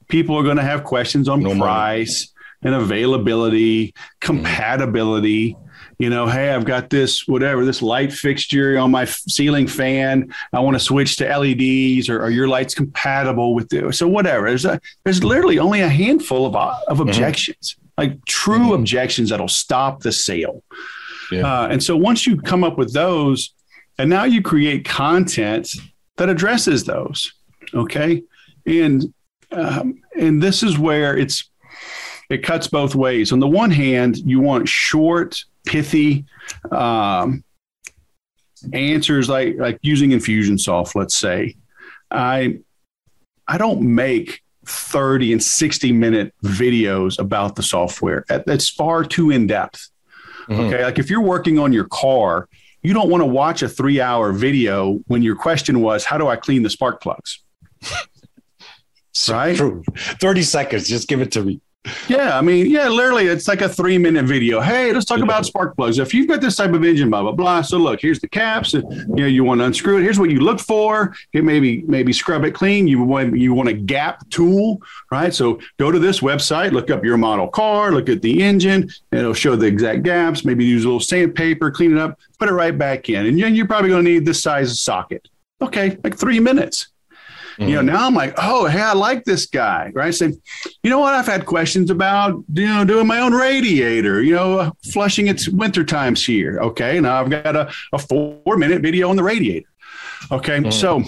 People 0.09 0.37
are 0.37 0.43
going 0.43 0.57
to 0.57 0.63
have 0.63 0.85
questions 0.85 1.29
on 1.29 1.43
no 1.43 1.57
price 1.57 2.33
money. 2.63 2.75
and 2.77 2.83
availability, 2.83 3.95
compatibility, 4.21 5.57
you 6.05 6.11
know, 6.11 6.27
hey, 6.27 6.51
I've 6.51 6.67
got 6.67 6.91
this 6.91 7.27
whatever 7.27 7.65
this 7.65 7.81
light 7.81 8.13
fixture 8.13 8.77
on 8.79 8.91
my 8.91 9.07
ceiling 9.07 9.67
fan. 9.67 10.35
I 10.53 10.61
want 10.61 10.75
to 10.75 10.79
switch 10.79 11.17
to 11.17 11.25
LEDs, 11.25 12.11
or 12.11 12.21
are 12.21 12.29
your 12.29 12.47
lights 12.47 12.75
compatible 12.75 13.55
with 13.55 13.71
this? 13.71 13.97
So 13.97 14.07
whatever. 14.07 14.47
There's 14.47 14.67
a 14.67 14.79
there's 15.05 15.25
literally 15.25 15.59
only 15.59 15.81
a 15.81 15.89
handful 15.89 16.45
of 16.45 16.55
uh, 16.57 16.77
of 16.89 16.99
mm-hmm. 16.99 17.09
objections, 17.09 17.77
mm-hmm. 17.79 18.03
like 18.03 18.23
true 18.27 18.59
mm-hmm. 18.59 18.73
objections 18.75 19.31
that'll 19.31 19.49
stop 19.49 20.01
the 20.01 20.13
sale. 20.13 20.63
Yeah. 21.33 21.51
Uh, 21.51 21.69
and 21.69 21.83
so 21.83 21.97
once 21.97 22.27
you 22.27 22.39
come 22.39 22.65
up 22.65 22.77
with 22.77 22.93
those, 22.93 23.55
and 23.97 24.11
now 24.11 24.25
you 24.25 24.43
create 24.43 24.85
content 24.85 25.71
that 26.19 26.29
addresses 26.29 26.85
those. 26.85 27.33
Okay, 27.73 28.23
and 28.67 29.15
um, 29.53 30.03
and 30.21 30.43
this 30.43 30.63
is 30.63 30.79
where 30.79 31.17
it's 31.17 31.49
it 32.35 32.43
cuts 32.43 32.67
both 32.67 32.95
ways. 32.95 33.33
On 33.33 33.39
the 33.39 33.49
one 33.49 33.71
hand, 33.71 34.19
you 34.19 34.41
want 34.41 34.69
short 34.69 35.45
pithy 35.65 36.25
um, 36.73 37.45
answers 38.73 39.29
like 39.29 39.55
like 39.57 39.79
using 39.83 40.11
Infusionsoft, 40.11 40.95
let's 40.95 41.15
say. 41.15 41.57
I 42.11 42.59
I 43.47 43.57
don't 43.59 43.83
make 43.83 44.43
30 44.67 45.35
and 45.35 45.43
60 45.43 45.93
minute 45.93 46.35
videos 46.43 47.19
about 47.19 47.57
the 47.57 47.63
software. 47.63 48.25
That's 48.29 48.69
far 48.69 49.05
too 49.05 49.31
in 49.31 49.47
depth. 49.47 49.89
Mm-hmm. 50.49 50.61
Okay. 50.63 50.85
Like 50.85 50.99
if 50.99 51.11
you're 51.11 51.21
working 51.21 51.59
on 51.59 51.73
your 51.73 51.85
car, 51.85 52.49
you 52.83 52.93
don't 52.93 53.09
want 53.09 53.23
to 53.23 53.27
watch 53.27 53.63
a 53.63 53.69
three 53.69 54.01
hour 54.01 54.33
video 54.33 55.01
when 55.07 55.23
your 55.23 55.37
question 55.37 55.81
was, 55.81 56.05
How 56.05 56.19
do 56.19 56.27
I 56.27 56.37
clean 56.37 56.63
the 56.63 56.71
spark 56.71 57.01
plugs? 57.01 57.41
right? 59.29 59.57
True. 59.57 59.85
30 59.95 60.43
seconds. 60.43 60.89
Just 60.89 61.09
give 61.09 61.21
it 61.21 61.31
to 61.33 61.43
me. 61.43 61.61
Yeah, 62.09 62.39
I 62.39 62.41
mean, 62.41 62.71
yeah, 62.71 62.89
literally, 62.89 63.27
it's 63.27 63.47
like 63.47 63.61
a 63.61 63.69
three 63.69 63.99
minute 63.99 64.25
video. 64.25 64.61
Hey, 64.61 64.93
let's 64.93 65.05
talk 65.05 65.21
about 65.21 65.45
spark 65.45 65.77
plugs. 65.77 65.99
If 65.99 66.15
you've 66.15 66.29
got 66.29 66.41
this 66.41 66.57
type 66.57 66.73
of 66.73 66.83
engine, 66.83 67.11
blah 67.11 67.23
blah 67.23 67.33
blah. 67.33 67.61
So 67.61 67.77
look, 67.77 68.01
here's 68.01 68.21
the 68.21 68.29
caps. 68.29 68.73
You 68.73 68.83
know, 69.09 69.27
you 69.27 69.45
want 69.45 69.61
to 69.61 69.67
unscrew 69.67 69.99
it. 69.99 70.03
Here's 70.03 70.19
what 70.19 70.31
you 70.31 70.41
look 70.41 70.61
for. 70.61 71.15
It 71.35 71.45
maybe 71.45 71.83
maybe 71.83 72.13
scrub 72.13 72.45
it 72.45 72.53
clean. 72.53 72.89
You 72.89 73.03
want 73.03 73.37
you 73.37 73.53
want 73.53 73.69
a 73.69 73.75
gap 73.75 74.29
tool, 74.31 74.81
right? 75.11 75.35
So 75.35 75.61
go 75.79 75.93
to 75.93 75.99
this 75.99 76.21
website, 76.21 76.73
look 76.73 76.91
up 76.91 77.05
your 77.05 77.19
model 77.19 77.49
car, 77.49 77.93
look 77.93 78.09
at 78.09 78.23
the 78.23 78.43
engine. 78.43 78.91
And 79.13 79.21
it'll 79.21 79.35
show 79.35 79.55
the 79.55 79.67
exact 79.67 80.05
gaps. 80.05 80.45
Maybe 80.45 80.65
use 80.65 80.85
a 80.85 80.89
little 80.89 81.01
sandpaper, 81.01 81.71
clean 81.71 81.93
it 81.93 81.99
up, 81.99 82.19
put 82.39 82.49
it 82.49 82.53
right 82.53 82.77
back 82.77 83.11
in, 83.11 83.27
and 83.27 83.39
you're 83.39 83.67
probably 83.67 83.91
going 83.91 84.05
to 84.05 84.11
need 84.11 84.25
this 84.25 84.43
size 84.43 84.81
socket. 84.81 85.29
Okay, 85.61 85.99
like 86.03 86.17
three 86.17 86.41
minutes. 86.41 86.89
Mm-hmm. 87.55 87.63
You 87.63 87.75
know, 87.77 87.81
mm-hmm. 87.81 87.87
now 87.87 88.07
I'm 88.07 88.15
like, 88.15 88.35
oh, 88.39 88.67
hey, 88.67 88.81
I 88.81 88.93
like 88.95 89.25
this 89.25 89.47
guy, 89.47 89.93
right? 89.95 90.15
So, 90.15 90.27
you 90.83 90.91
know 90.91 90.99
what? 90.99 91.15
I've 91.15 91.27
had 91.27 91.47
questions 91.47 91.91
about, 91.91 92.43
you 92.53 92.67
know, 92.67 92.85
doing 92.85 93.07
my 93.07 93.21
own 93.21 93.33
radiator, 93.33 94.23
you 94.23 94.35
know, 94.35 94.73
flushing 94.93 95.29
its 95.29 95.49
winter 95.49 95.85
times 95.85 96.25
here. 96.25 96.59
Okay. 96.61 97.01
Now 97.01 97.21
I've 97.21 97.31
got 97.31 97.57
a, 97.57 97.73
a 97.93 97.99
four 97.99 98.57
minute 98.57 98.83
video 98.83 99.09
on 99.09 99.17
the 99.17 99.23
radiator. 99.23 99.69
Okay. 100.33 100.59
Mm-hmm. 100.59 100.71
So, 100.71 101.03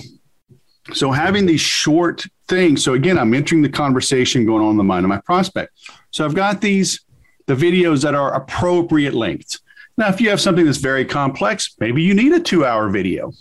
so 0.92 1.10
having 1.10 1.46
these 1.46 1.60
short 1.60 2.24
things. 2.48 2.84
So 2.84 2.94
again, 2.94 3.18
I'm 3.18 3.34
entering 3.34 3.62
the 3.62 3.68
conversation 3.68 4.46
going 4.46 4.62
on 4.62 4.72
in 4.72 4.76
the 4.76 4.84
mind 4.84 5.04
of 5.04 5.08
my 5.08 5.20
prospect. 5.20 5.72
So 6.10 6.24
I've 6.24 6.34
got 6.34 6.60
these 6.60 7.00
the 7.46 7.54
videos 7.54 8.02
that 8.02 8.14
are 8.14 8.34
appropriate 8.34 9.14
length. 9.14 9.60
Now, 9.96 10.08
if 10.08 10.20
you 10.20 10.30
have 10.30 10.40
something 10.40 10.66
that's 10.66 10.78
very 10.78 11.04
complex, 11.04 11.74
maybe 11.80 12.02
you 12.02 12.12
need 12.12 12.32
a 12.32 12.40
two 12.40 12.64
hour 12.64 12.88
video. 12.88 13.32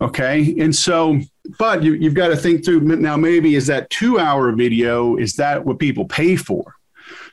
Okay. 0.00 0.56
And 0.60 0.74
so, 0.74 1.20
but 1.58 1.82
you, 1.82 1.94
you've 1.94 2.14
got 2.14 2.28
to 2.28 2.36
think 2.36 2.64
through 2.64 2.80
now, 2.80 3.16
maybe 3.16 3.54
is 3.54 3.66
that 3.66 3.90
two 3.90 4.18
hour 4.18 4.52
video, 4.52 5.16
is 5.16 5.34
that 5.36 5.64
what 5.64 5.78
people 5.78 6.04
pay 6.04 6.36
for? 6.36 6.74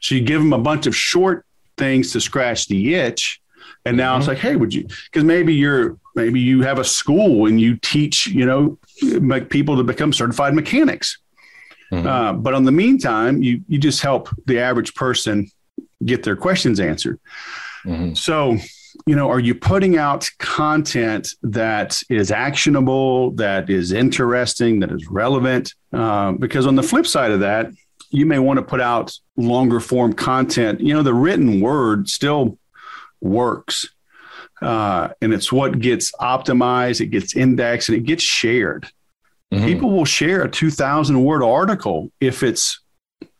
So 0.01 0.15
you 0.15 0.21
give 0.21 0.41
them 0.41 0.53
a 0.53 0.59
bunch 0.59 0.87
of 0.87 0.95
short 0.95 1.45
things 1.77 2.11
to 2.13 2.21
scratch 2.21 2.67
the 2.67 2.95
itch. 2.95 3.41
And 3.85 3.97
now 3.97 4.13
mm-hmm. 4.13 4.19
it's 4.19 4.27
like, 4.27 4.37
hey, 4.39 4.55
would 4.55 4.73
you? 4.73 4.87
Because 5.05 5.23
maybe 5.23 5.53
you're 5.53 5.97
maybe 6.15 6.39
you 6.39 6.61
have 6.63 6.79
a 6.79 6.83
school 6.83 7.45
and 7.45 7.59
you 7.61 7.77
teach, 7.77 8.27
you 8.27 8.45
know, 8.45 8.79
make 9.01 9.49
people 9.49 9.77
to 9.77 9.83
become 9.83 10.11
certified 10.13 10.53
mechanics. 10.53 11.19
Mm-hmm. 11.91 12.07
Uh, 12.07 12.33
but 12.33 12.53
on 12.53 12.63
the 12.63 12.71
meantime, 12.71 13.43
you 13.43 13.61
you 13.67 13.77
just 13.77 14.01
help 14.01 14.29
the 14.47 14.59
average 14.59 14.95
person 14.95 15.49
get 16.03 16.23
their 16.23 16.35
questions 16.35 16.79
answered. 16.79 17.19
Mm-hmm. 17.85 18.15
So, 18.15 18.57
you 19.05 19.15
know, 19.15 19.29
are 19.29 19.39
you 19.39 19.53
putting 19.53 19.97
out 19.97 20.27
content 20.39 21.29
that 21.43 22.01
is 22.09 22.31
actionable, 22.31 23.31
that 23.31 23.69
is 23.69 23.91
interesting, 23.91 24.79
that 24.79 24.91
is 24.91 25.07
relevant? 25.07 25.73
Uh, 25.93 26.31
because 26.31 26.65
on 26.65 26.75
the 26.75 26.83
flip 26.83 27.05
side 27.05 27.31
of 27.31 27.41
that, 27.41 27.67
you 28.09 28.25
may 28.25 28.39
want 28.39 28.57
to 28.57 28.65
put 28.65 28.81
out 28.81 29.17
longer 29.37 29.79
form 29.79 30.13
content. 30.13 30.79
You 30.81 30.93
know, 30.93 31.03
the 31.03 31.13
written 31.13 31.61
word 31.61 32.09
still 32.09 32.57
works. 33.21 33.89
Uh, 34.61 35.09
and 35.21 35.33
it's 35.33 35.51
what 35.51 35.79
gets 35.79 36.11
optimized, 36.13 37.01
it 37.01 37.07
gets 37.07 37.35
indexed, 37.35 37.89
and 37.89 37.97
it 37.97 38.05
gets 38.05 38.23
shared. 38.23 38.87
Mm-hmm. 39.53 39.65
People 39.65 39.91
will 39.91 40.05
share 40.05 40.43
a 40.43 40.49
2,000 40.49 41.23
word 41.23 41.43
article 41.43 42.11
if 42.19 42.41
it's 42.41 42.79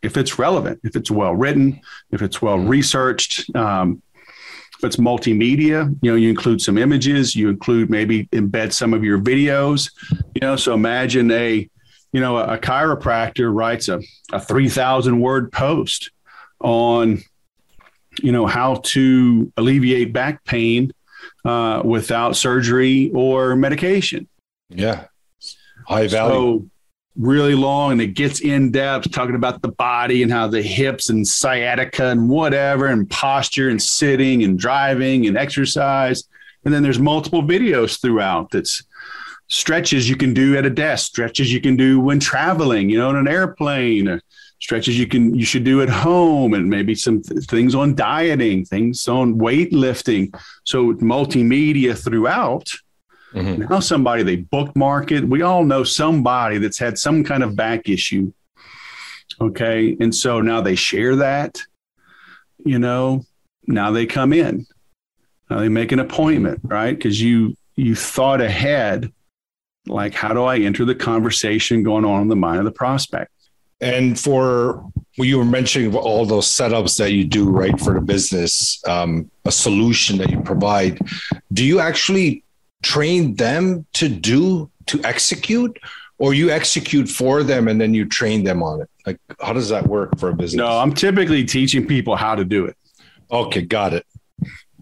if 0.02 0.16
it's 0.16 0.38
relevant, 0.38 0.80
if 0.84 0.94
it's 0.94 1.10
well 1.10 1.34
written, 1.34 1.80
if 2.10 2.22
it's 2.22 2.40
well 2.40 2.58
mm-hmm. 2.58 2.68
researched. 2.68 3.54
Um, 3.56 4.02
if 4.78 4.84
it's 4.84 4.96
multimedia, 4.96 5.94
you 6.02 6.10
know, 6.10 6.16
you 6.16 6.28
include 6.28 6.60
some 6.60 6.76
images, 6.76 7.34
you 7.34 7.48
include 7.48 7.90
maybe 7.90 8.26
embed 8.26 8.72
some 8.72 8.92
of 8.92 9.02
your 9.02 9.18
videos. 9.18 9.90
You 10.34 10.40
know, 10.42 10.56
so 10.56 10.74
imagine 10.74 11.30
a 11.30 11.68
you 12.12 12.22
know, 12.22 12.38
a, 12.38 12.54
a 12.54 12.58
chiropractor 12.58 13.54
writes 13.54 13.88
a, 13.88 14.00
a 14.32 14.40
3,000 14.40 15.20
word 15.20 15.52
post 15.52 16.10
on, 16.60 17.22
you 18.22 18.32
know, 18.32 18.46
how 18.46 18.76
to 18.84 19.52
alleviate 19.58 20.14
back 20.14 20.42
pain 20.44 20.92
uh, 21.44 21.82
without 21.84 22.34
surgery 22.34 23.10
or 23.12 23.54
medication. 23.54 24.28
Yeah. 24.70 25.08
High 25.86 26.06
value. 26.06 26.32
So 26.32 26.70
really 27.18 27.54
long 27.54 27.92
and 27.92 28.00
it 28.00 28.08
gets 28.08 28.40
in 28.40 28.70
depth 28.70 29.10
talking 29.10 29.34
about 29.34 29.62
the 29.62 29.68
body 29.68 30.22
and 30.22 30.30
how 30.30 30.46
the 30.46 30.62
hips 30.62 31.08
and 31.08 31.26
sciatica 31.26 32.06
and 32.08 32.28
whatever 32.28 32.86
and 32.86 33.08
posture 33.10 33.68
and 33.70 33.82
sitting 33.82 34.44
and 34.44 34.58
driving 34.58 35.26
and 35.26 35.36
exercise. 35.36 36.24
And 36.64 36.74
then 36.74 36.82
there's 36.82 36.98
multiple 36.98 37.42
videos 37.42 38.00
throughout 38.00 38.50
that's 38.50 38.82
stretches 39.48 40.08
you 40.10 40.16
can 40.16 40.34
do 40.34 40.56
at 40.56 40.66
a 40.66 40.70
desk, 40.70 41.06
stretches 41.06 41.52
you 41.52 41.60
can 41.60 41.76
do 41.76 42.00
when 42.00 42.20
traveling, 42.20 42.90
you 42.90 42.98
know, 42.98 43.10
in 43.10 43.16
an 43.16 43.28
airplane, 43.28 44.20
stretches 44.60 44.98
you 44.98 45.06
can 45.06 45.34
you 45.34 45.44
should 45.44 45.64
do 45.64 45.82
at 45.82 45.88
home, 45.88 46.54
and 46.54 46.68
maybe 46.68 46.94
some 46.94 47.22
th- 47.22 47.44
things 47.44 47.74
on 47.74 47.94
dieting, 47.94 48.64
things 48.64 49.06
on 49.08 49.38
weightlifting. 49.38 50.34
So 50.64 50.94
multimedia 50.94 51.96
throughout. 51.96 52.68
Mm-hmm. 53.32 53.62
Now 53.68 53.80
somebody 53.80 54.22
they 54.22 54.36
bookmark 54.36 55.12
it. 55.12 55.24
We 55.24 55.42
all 55.42 55.64
know 55.64 55.84
somebody 55.84 56.58
that's 56.58 56.78
had 56.78 56.98
some 56.98 57.24
kind 57.24 57.42
of 57.42 57.56
back 57.56 57.88
issue. 57.88 58.32
Okay, 59.40 59.96
and 60.00 60.14
so 60.14 60.40
now 60.40 60.60
they 60.60 60.74
share 60.74 61.16
that. 61.16 61.60
You 62.64 62.78
know, 62.78 63.24
now 63.66 63.90
they 63.90 64.06
come 64.06 64.32
in. 64.32 64.66
Now 65.50 65.58
they 65.58 65.68
make 65.68 65.92
an 65.92 65.98
appointment, 65.98 66.60
right? 66.64 66.96
Because 66.96 67.20
you 67.20 67.56
you 67.74 67.94
thought 67.94 68.40
ahead 68.40 69.12
like, 69.86 70.14
how 70.14 70.32
do 70.32 70.44
I 70.44 70.58
enter 70.58 70.84
the 70.84 70.94
conversation 70.94 71.82
going 71.82 72.04
on 72.04 72.22
in 72.22 72.28
the 72.28 72.36
mind 72.36 72.58
of 72.58 72.64
the 72.64 72.72
prospect? 72.72 73.30
And 73.80 74.18
for 74.18 74.84
well, 75.18 75.26
you 75.26 75.38
were 75.38 75.44
mentioning 75.44 75.94
all 75.94 76.26
those 76.26 76.46
setups 76.46 76.98
that 76.98 77.12
you 77.12 77.24
do 77.24 77.48
right 77.48 77.78
for 77.80 77.94
the 77.94 78.00
business, 78.00 78.82
um, 78.86 79.30
a 79.44 79.52
solution 79.52 80.18
that 80.18 80.30
you 80.30 80.40
provide. 80.40 80.98
Do 81.52 81.64
you 81.64 81.80
actually 81.80 82.42
train 82.82 83.34
them 83.34 83.86
to 83.94 84.08
do 84.08 84.70
to 84.86 85.00
execute, 85.04 85.78
or 86.18 86.34
you 86.34 86.50
execute 86.50 87.08
for 87.08 87.42
them 87.42 87.68
and 87.68 87.80
then 87.80 87.94
you 87.94 88.04
train 88.04 88.44
them 88.44 88.62
on 88.62 88.82
it? 88.82 88.90
Like, 89.04 89.18
how 89.40 89.52
does 89.52 89.68
that 89.68 89.86
work 89.86 90.18
for 90.18 90.28
a 90.28 90.34
business? 90.34 90.58
No, 90.58 90.78
I'm 90.78 90.92
typically 90.92 91.44
teaching 91.44 91.86
people 91.86 92.16
how 92.16 92.34
to 92.34 92.44
do 92.44 92.66
it. 92.66 92.76
Okay, 93.30 93.62
got 93.62 93.92
it. 93.92 94.06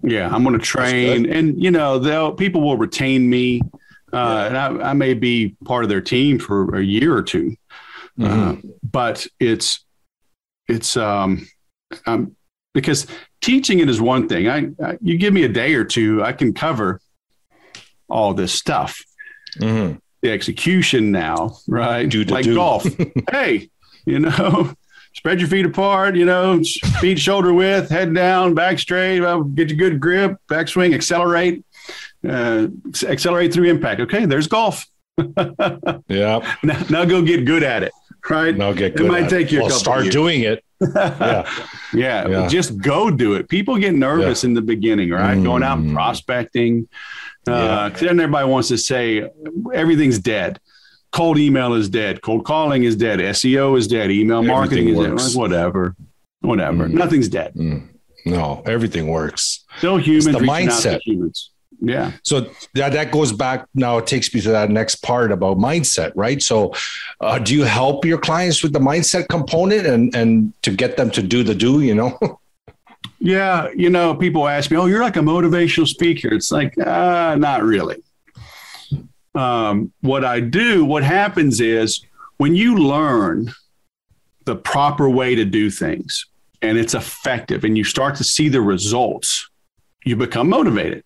Yeah, 0.02 0.28
I'm 0.30 0.44
going 0.44 0.58
to 0.58 0.64
train, 0.64 1.30
and 1.32 1.62
you 1.62 1.70
know, 1.70 1.98
they'll 1.98 2.32
people 2.32 2.60
will 2.60 2.76
retain 2.76 3.28
me 3.28 3.62
uh, 4.14 4.44
and 4.46 4.56
I, 4.56 4.90
I, 4.90 4.92
may 4.92 5.14
be 5.14 5.56
part 5.64 5.82
of 5.82 5.90
their 5.90 6.00
team 6.00 6.38
for 6.38 6.76
a 6.76 6.82
year 6.82 7.16
or 7.16 7.22
2 7.22 7.56
uh, 8.20 8.22
mm-hmm. 8.22 8.50
uh, 8.50 8.72
but 8.84 9.26
it's 9.40 9.84
it's 10.68 10.96
um, 10.96 11.46
um, 12.06 12.36
because 12.74 13.06
teaching 13.42 13.80
it 13.80 13.90
is 13.90 14.00
one 14.00 14.28
thing. 14.28 14.48
I, 14.48 14.68
I, 14.82 14.98
you 15.02 15.18
give 15.18 15.34
me 15.34 15.42
a 15.42 15.48
day 15.48 15.74
or 15.74 15.84
two, 15.84 16.22
I 16.22 16.32
can 16.32 16.54
cover 16.54 17.00
all 18.08 18.34
this 18.34 18.52
stuff. 18.52 19.02
Mm-hmm. 19.58 19.98
The 20.22 20.30
execution 20.30 21.12
now, 21.12 21.58
right? 21.68 22.08
Do 22.08 22.24
like 22.24 22.44
do. 22.44 22.54
golf. 22.54 22.86
hey, 23.30 23.70
you 24.06 24.20
know, 24.20 24.74
spread 25.14 25.40
your 25.40 25.48
feet 25.48 25.66
apart. 25.66 26.16
You 26.16 26.24
know, 26.24 26.62
feet 27.00 27.18
shoulder 27.18 27.52
width, 27.52 27.90
head 27.90 28.14
down, 28.14 28.54
back 28.54 28.78
straight. 28.78 29.20
Get 29.54 29.68
your 29.70 29.78
good 29.78 30.00
grip, 30.00 30.38
backswing, 30.48 30.94
accelerate 30.94 31.62
uh, 32.28 32.68
accelerate 33.06 33.52
through 33.52 33.68
impact. 33.68 34.00
Okay, 34.00 34.26
there's 34.26 34.46
golf. 34.46 34.86
yeah. 36.08 36.56
Now, 36.62 36.84
now, 36.90 37.04
go 37.04 37.22
get 37.22 37.44
good 37.44 37.62
at 37.62 37.82
it. 37.82 37.92
Right. 38.28 38.56
Now 38.56 38.72
get 38.72 38.96
good. 38.96 39.06
It 39.06 39.08
might 39.10 39.28
take 39.28 39.52
you. 39.52 39.60
Well, 39.60 39.70
start 39.70 40.10
doing 40.10 40.42
it. 40.42 40.64
yeah. 40.80 41.48
yeah. 41.92 42.28
yeah. 42.28 42.48
Just 42.48 42.78
go 42.78 43.10
do 43.10 43.34
it. 43.34 43.48
People 43.48 43.76
get 43.76 43.94
nervous 43.94 44.42
yeah. 44.42 44.48
in 44.48 44.54
the 44.54 44.62
beginning, 44.62 45.10
right? 45.10 45.36
Mm. 45.36 45.44
Going 45.44 45.62
out 45.62 45.78
and 45.78 45.90
mm. 45.90 45.94
prospecting. 45.94 46.88
Uh, 47.46 47.52
yeah. 47.52 47.88
Then 47.90 48.20
everybody 48.20 48.48
wants 48.48 48.68
to 48.68 48.78
say 48.78 49.28
everything's 49.74 50.18
dead. 50.18 50.60
Cold 51.12 51.38
email 51.38 51.74
is 51.74 51.88
dead. 51.88 52.22
Cold 52.22 52.44
calling 52.44 52.84
is 52.84 52.96
dead. 52.96 53.20
SEO 53.20 53.78
is 53.78 53.86
dead. 53.86 54.10
Email 54.10 54.38
everything 54.38 54.54
marketing 54.56 54.96
works. 54.96 55.22
is 55.22 55.32
dead. 55.34 55.40
Whatever. 55.40 55.96
Whatever. 56.40 56.88
Mm. 56.88 56.94
Nothing's 56.94 57.28
dead. 57.28 57.54
Mm. 57.54 57.88
No, 58.26 58.62
everything 58.66 59.08
works. 59.08 59.64
Still 59.78 59.98
humans. 59.98 60.26
It's 60.26 60.38
the 60.38 60.44
mindset. 60.44 61.00
humans. 61.02 61.50
Yeah. 61.80 62.12
So 62.22 62.50
that 62.74 62.92
that 62.92 63.10
goes 63.10 63.32
back 63.32 63.66
now. 63.74 63.98
It 63.98 64.06
takes 64.06 64.32
me 64.34 64.40
to 64.40 64.50
that 64.50 64.70
next 64.70 64.96
part 64.96 65.30
about 65.30 65.58
mindset, 65.58 66.12
right? 66.14 66.42
So, 66.42 66.72
uh, 67.20 67.38
do 67.38 67.54
you 67.54 67.64
help 67.64 68.04
your 68.04 68.18
clients 68.18 68.62
with 68.62 68.72
the 68.72 68.78
mindset 68.78 69.28
component 69.28 69.86
and 69.86 70.14
and 70.14 70.52
to 70.62 70.70
get 70.70 70.96
them 70.96 71.10
to 71.10 71.22
do 71.22 71.42
the 71.42 71.54
do? 71.54 71.80
You 71.80 71.94
know. 71.94 72.18
yeah, 73.18 73.68
you 73.74 73.90
know, 73.90 74.14
people 74.14 74.46
ask 74.48 74.70
me, 74.70 74.76
"Oh, 74.76 74.86
you're 74.86 75.02
like 75.02 75.16
a 75.16 75.20
motivational 75.20 75.86
speaker." 75.86 76.32
It's 76.32 76.52
like, 76.52 76.78
uh, 76.78 77.36
not 77.38 77.62
really. 77.62 78.02
Um, 79.34 79.92
what 80.00 80.24
I 80.24 80.40
do, 80.40 80.84
what 80.84 81.02
happens 81.02 81.60
is 81.60 82.04
when 82.36 82.54
you 82.54 82.76
learn 82.76 83.52
the 84.44 84.56
proper 84.56 85.08
way 85.08 85.34
to 85.34 85.44
do 85.44 85.70
things 85.70 86.26
and 86.62 86.78
it's 86.78 86.94
effective, 86.94 87.64
and 87.64 87.76
you 87.76 87.84
start 87.84 88.14
to 88.16 88.24
see 88.24 88.48
the 88.48 88.60
results, 88.60 89.48
you 90.04 90.16
become 90.16 90.48
motivated 90.48 91.04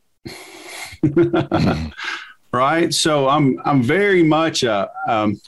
right? 2.52 2.92
So 2.92 3.28
I'm 3.28 3.60
I'm 3.64 3.82
very 3.82 4.22
much 4.22 4.62
a 4.62 4.90
um, 5.06 5.40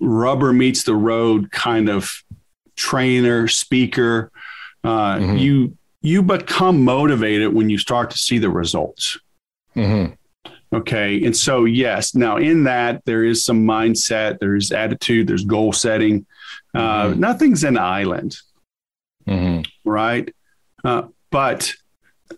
rubber 0.00 0.52
meets 0.52 0.84
the 0.84 0.94
road 0.94 1.50
kind 1.50 1.88
of 1.88 2.22
trainer, 2.76 3.48
speaker. 3.48 4.30
Uh, 4.82 5.16
mm-hmm. 5.16 5.36
You 5.36 5.76
you 6.02 6.22
become 6.22 6.82
motivated 6.82 7.52
when 7.52 7.68
you 7.68 7.78
start 7.78 8.10
to 8.10 8.18
see 8.18 8.38
the 8.38 8.50
results. 8.50 9.18
Mm-hmm. 9.76 10.14
Okay, 10.72 11.24
and 11.24 11.36
so 11.36 11.64
yes, 11.64 12.14
now 12.14 12.36
in 12.36 12.64
that 12.64 13.04
there 13.04 13.24
is 13.24 13.44
some 13.44 13.66
mindset, 13.66 14.38
there's 14.38 14.70
attitude, 14.70 15.26
there's 15.26 15.44
goal 15.44 15.72
setting. 15.72 16.26
Uh, 16.72 17.06
mm-hmm. 17.06 17.20
Nothing's 17.20 17.64
an 17.64 17.76
island, 17.76 18.38
mm-hmm. 19.26 19.62
right? 19.84 20.32
Uh, 20.84 21.02
but 21.30 21.74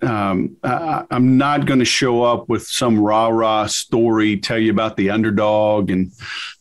um, 0.00 0.56
I, 0.64 1.04
am 1.10 1.36
not 1.36 1.66
going 1.66 1.80
to 1.80 1.84
show 1.84 2.22
up 2.22 2.48
with 2.48 2.66
some 2.66 2.98
rah 2.98 3.28
rah 3.28 3.66
story, 3.66 4.38
tell 4.38 4.58
you 4.58 4.70
about 4.70 4.96
the 4.96 5.10
underdog, 5.10 5.90
and 5.90 6.12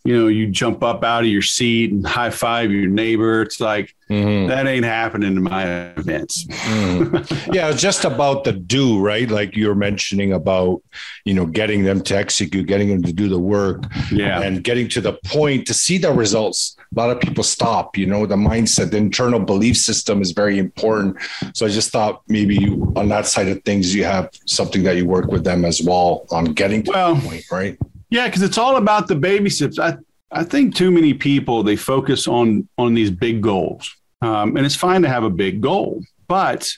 you 0.03 0.17
know, 0.17 0.27
you 0.27 0.47
jump 0.47 0.83
up 0.83 1.03
out 1.03 1.23
of 1.23 1.29
your 1.29 1.41
seat 1.41 1.91
and 1.91 2.05
high 2.05 2.29
five 2.29 2.71
your 2.71 2.89
neighbor. 2.89 3.41
It's 3.41 3.59
like 3.59 3.95
Mm-hmm. 4.11 4.47
That 4.49 4.67
ain't 4.67 4.83
happening 4.83 5.37
in 5.37 5.43
my 5.43 5.63
events. 5.93 6.43
mm. 6.45 7.53
Yeah, 7.53 7.69
it's 7.69 7.81
just 7.81 8.03
about 8.03 8.43
the 8.43 8.51
do, 8.51 8.99
right? 8.99 9.29
Like 9.29 9.55
you're 9.55 9.73
mentioning 9.73 10.33
about, 10.33 10.81
you 11.23 11.33
know, 11.33 11.45
getting 11.45 11.83
them 11.83 12.01
to 12.01 12.17
execute, 12.17 12.67
getting 12.67 12.89
them 12.89 13.03
to 13.03 13.13
do 13.13 13.29
the 13.29 13.39
work, 13.39 13.85
yeah, 14.11 14.41
and 14.41 14.65
getting 14.65 14.89
to 14.89 15.01
the 15.01 15.13
point 15.25 15.65
to 15.67 15.73
see 15.73 15.97
the 15.97 16.11
results. 16.11 16.75
A 16.93 16.99
lot 16.99 17.09
of 17.09 17.21
people 17.21 17.43
stop. 17.43 17.97
You 17.97 18.05
know, 18.05 18.25
the 18.25 18.35
mindset, 18.35 18.91
the 18.91 18.97
internal 18.97 19.39
belief 19.39 19.77
system 19.77 20.21
is 20.21 20.31
very 20.31 20.59
important. 20.59 21.15
So 21.53 21.65
I 21.65 21.69
just 21.69 21.91
thought 21.91 22.21
maybe 22.27 22.57
you, 22.57 22.91
on 22.97 23.07
that 23.09 23.27
side 23.27 23.47
of 23.47 23.63
things, 23.63 23.95
you 23.95 24.03
have 24.03 24.29
something 24.45 24.83
that 24.83 24.97
you 24.97 25.05
work 25.05 25.27
with 25.27 25.45
them 25.45 25.63
as 25.63 25.81
well 25.81 26.25
on 26.31 26.45
getting 26.45 26.83
to 26.83 26.91
well, 26.91 27.15
point, 27.15 27.45
right? 27.49 27.77
Yeah, 28.11 28.27
because 28.27 28.43
it's 28.43 28.57
all 28.59 28.75
about 28.75 29.07
the 29.07 29.15
baby 29.15 29.49
steps. 29.49 29.79
I 29.79 29.97
I 30.31 30.43
think 30.43 30.75
too 30.75 30.91
many 30.91 31.13
people 31.13 31.63
they 31.63 31.75
focus 31.75 32.27
on 32.27 32.69
on 32.77 32.93
these 32.93 33.09
big 33.09 33.41
goals 33.41 33.95
um, 34.21 34.55
and 34.55 34.65
it's 34.65 34.75
fine 34.75 35.01
to 35.01 35.09
have 35.09 35.23
a 35.23 35.29
big 35.29 35.61
goal, 35.61 36.03
but 36.27 36.71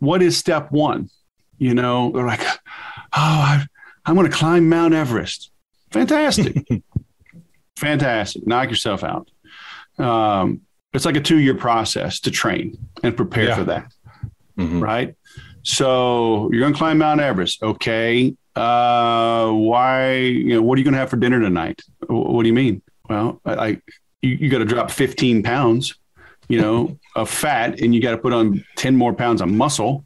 what 0.00 0.22
is 0.22 0.36
step 0.36 0.72
one? 0.72 1.08
You 1.58 1.74
know, 1.74 2.10
they're 2.10 2.26
like, 2.26 2.40
oh, 2.42 2.56
I, 3.12 3.64
I'm 4.04 4.16
going 4.16 4.28
to 4.28 4.36
climb 4.36 4.68
Mount 4.68 4.92
Everest. 4.92 5.50
Fantastic. 5.92 6.66
Fantastic. 7.76 8.46
Knock 8.46 8.70
yourself 8.70 9.04
out. 9.04 9.30
Um, 9.98 10.62
it's 10.92 11.04
like 11.04 11.16
a 11.16 11.20
two 11.20 11.38
year 11.38 11.54
process 11.54 12.20
to 12.20 12.30
train 12.30 12.76
and 13.04 13.16
prepare 13.16 13.48
yeah. 13.48 13.56
for 13.56 13.64
that. 13.64 13.92
Mm-hmm. 14.58 14.80
Right. 14.80 15.14
So 15.62 16.50
you're 16.50 16.60
going 16.60 16.72
to 16.72 16.78
climb 16.78 16.98
Mount 16.98 17.20
Everest. 17.20 17.62
Okay. 17.62 18.34
Uh, 18.56 19.50
why, 19.50 20.14
you 20.14 20.54
know, 20.54 20.62
what 20.62 20.76
are 20.76 20.78
you 20.78 20.84
going 20.84 20.92
to 20.92 20.98
have 20.98 21.10
for 21.10 21.16
dinner 21.16 21.40
tonight? 21.40 21.82
What 22.06 22.42
do 22.42 22.48
you 22.48 22.54
mean? 22.54 22.82
Well, 23.08 23.40
I, 23.44 23.54
I 23.54 23.68
you, 24.22 24.30
you 24.30 24.48
got 24.48 24.58
to 24.58 24.64
drop 24.64 24.90
15 24.90 25.42
pounds 25.42 25.94
you 26.48 26.60
know, 26.60 26.98
of 27.16 27.30
fat 27.30 27.80
and 27.80 27.94
you 27.94 28.00
got 28.00 28.12
to 28.12 28.18
put 28.18 28.32
on 28.32 28.64
10 28.76 28.96
more 28.96 29.12
pounds 29.12 29.40
of 29.40 29.48
muscle. 29.48 30.04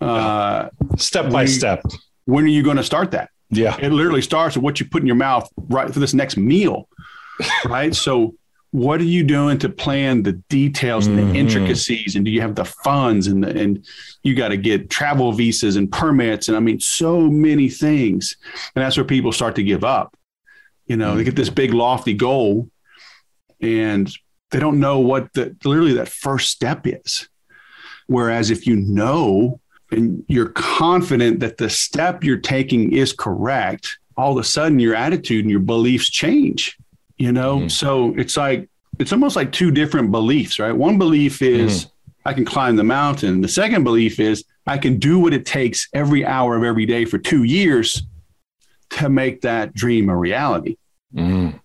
Uh, 0.00 0.68
step 0.96 1.30
by 1.32 1.44
step. 1.44 1.82
When 2.24 2.44
are 2.44 2.48
you 2.48 2.62
going 2.62 2.76
to 2.76 2.84
start 2.84 3.12
that? 3.12 3.30
Yeah. 3.50 3.76
It 3.80 3.90
literally 3.90 4.22
starts 4.22 4.56
with 4.56 4.62
what 4.62 4.78
you 4.78 4.86
put 4.86 5.02
in 5.02 5.06
your 5.06 5.16
mouth 5.16 5.48
right 5.56 5.92
for 5.92 5.98
this 5.98 6.14
next 6.14 6.36
meal. 6.36 6.88
right. 7.64 7.94
So, 7.94 8.34
what 8.70 9.00
are 9.00 9.04
you 9.04 9.24
doing 9.24 9.58
to 9.58 9.68
plan 9.68 10.22
the 10.22 10.34
details 10.48 11.06
and 11.06 11.18
the 11.18 11.22
mm-hmm. 11.22 11.36
intricacies? 11.36 12.16
And 12.16 12.24
do 12.24 12.30
you 12.30 12.42
have 12.42 12.54
the 12.54 12.66
funds 12.66 13.26
and 13.26 13.42
the, 13.42 13.58
and 13.58 13.84
you 14.22 14.34
got 14.34 14.48
to 14.48 14.56
get 14.56 14.90
travel 14.90 15.32
visas 15.32 15.76
and 15.76 15.90
permits 15.90 16.48
and 16.48 16.56
I 16.56 16.60
mean 16.60 16.80
so 16.80 17.22
many 17.22 17.68
things. 17.68 18.36
And 18.74 18.84
that's 18.84 18.96
where 18.96 19.04
people 19.04 19.32
start 19.32 19.54
to 19.56 19.62
give 19.62 19.84
up. 19.84 20.14
You 20.86 20.96
know, 20.96 21.08
mm-hmm. 21.08 21.18
they 21.18 21.24
get 21.24 21.36
this 21.36 21.50
big 21.50 21.72
lofty 21.72 22.14
goal 22.14 22.70
and 23.60 24.12
they 24.50 24.60
don't 24.60 24.80
know 24.80 24.98
what 25.00 25.32
the 25.32 25.56
literally 25.64 25.94
that 25.94 26.08
first 26.08 26.50
step 26.50 26.86
is. 26.86 27.28
Whereas 28.06 28.50
if 28.50 28.66
you 28.66 28.76
know 28.76 29.60
and 29.90 30.24
you're 30.28 30.50
confident 30.50 31.40
that 31.40 31.56
the 31.56 31.70
step 31.70 32.22
you're 32.22 32.36
taking 32.36 32.92
is 32.92 33.14
correct, 33.14 33.98
all 34.16 34.32
of 34.32 34.38
a 34.38 34.44
sudden 34.44 34.78
your 34.78 34.94
attitude 34.94 35.44
and 35.44 35.50
your 35.50 35.60
beliefs 35.60 36.10
change. 36.10 36.76
You 37.18 37.32
know, 37.32 37.58
mm-hmm. 37.58 37.68
so 37.68 38.14
it's 38.16 38.36
like 38.36 38.68
it's 38.98 39.12
almost 39.12 39.36
like 39.36 39.52
two 39.52 39.70
different 39.70 40.10
beliefs, 40.10 40.58
right? 40.58 40.72
One 40.72 40.98
belief 40.98 41.42
is 41.42 41.84
mm-hmm. 41.84 42.28
I 42.28 42.32
can 42.32 42.44
climb 42.44 42.76
the 42.76 42.84
mountain. 42.84 43.40
The 43.40 43.48
second 43.48 43.84
belief 43.84 44.20
is 44.20 44.44
I 44.66 44.78
can 44.78 44.98
do 44.98 45.18
what 45.18 45.32
it 45.32 45.46
takes 45.46 45.88
every 45.92 46.24
hour 46.24 46.56
of 46.56 46.62
every 46.62 46.86
day 46.86 47.04
for 47.04 47.18
two 47.18 47.44
years 47.44 48.02
to 48.90 49.08
make 49.08 49.40
that 49.42 49.74
dream 49.74 50.08
a 50.08 50.16
reality. 50.16 50.76
Mm. 51.14 51.60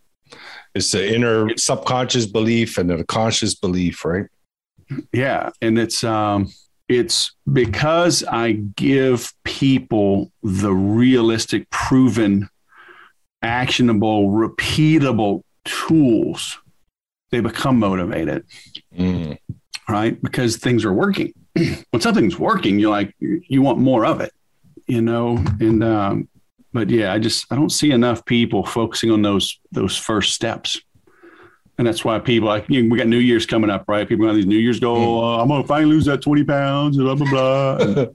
It's 0.73 0.91
the 0.91 1.13
inner 1.13 1.55
subconscious 1.57 2.25
belief 2.25 2.77
and 2.77 2.89
the 2.89 3.03
conscious 3.03 3.55
belief, 3.55 4.03
right? 4.05 4.25
Yeah, 5.11 5.51
and 5.61 5.77
it's 5.77 6.03
um 6.03 6.51
it's 6.89 7.35
because 7.51 8.23
I 8.23 8.53
give 8.53 9.33
people 9.43 10.31
the 10.41 10.73
realistic, 10.73 11.69
proven, 11.69 12.49
actionable, 13.43 14.29
repeatable 14.29 15.43
tools, 15.65 16.57
they 17.31 17.39
become 17.39 17.77
motivated. 17.77 18.45
Mm. 18.97 19.37
Right? 19.87 20.21
Because 20.21 20.57
things 20.57 20.85
are 20.85 20.93
working. 20.93 21.33
when 21.53 22.01
something's 22.01 22.39
working, 22.39 22.79
you're 22.79 22.89
like, 22.89 23.13
you 23.19 23.61
want 23.61 23.79
more 23.79 24.05
of 24.05 24.21
it, 24.21 24.31
you 24.87 25.01
know? 25.01 25.37
And 25.59 25.83
um, 25.83 26.29
but 26.73 26.89
yeah, 26.89 27.13
I 27.13 27.19
just 27.19 27.45
I 27.51 27.55
don't 27.55 27.71
see 27.71 27.91
enough 27.91 28.25
people 28.25 28.65
focusing 28.65 29.11
on 29.11 29.21
those 29.21 29.59
those 29.71 29.95
first 29.95 30.33
steps. 30.33 30.81
And 31.77 31.87
that's 31.87 32.05
why 32.05 32.19
people 32.19 32.47
like 32.47 32.65
you 32.69 32.83
know, 32.83 32.91
we 32.91 32.97
got 32.97 33.07
New 33.07 33.17
Year's 33.17 33.45
coming 33.45 33.69
up, 33.69 33.85
right? 33.87 34.07
People 34.07 34.25
have 34.27 34.35
these 34.35 34.45
New 34.45 34.57
Year's 34.57 34.79
goal. 34.79 35.21
Mm. 35.21 35.23
Oh, 35.23 35.41
I'm 35.41 35.47
gonna 35.47 35.67
finally 35.67 35.91
lose 35.91 36.05
that 36.05 36.21
20 36.21 36.43
pounds, 36.43 36.97
blah 36.97 37.15
blah 37.15 37.29
blah. 37.29 38.05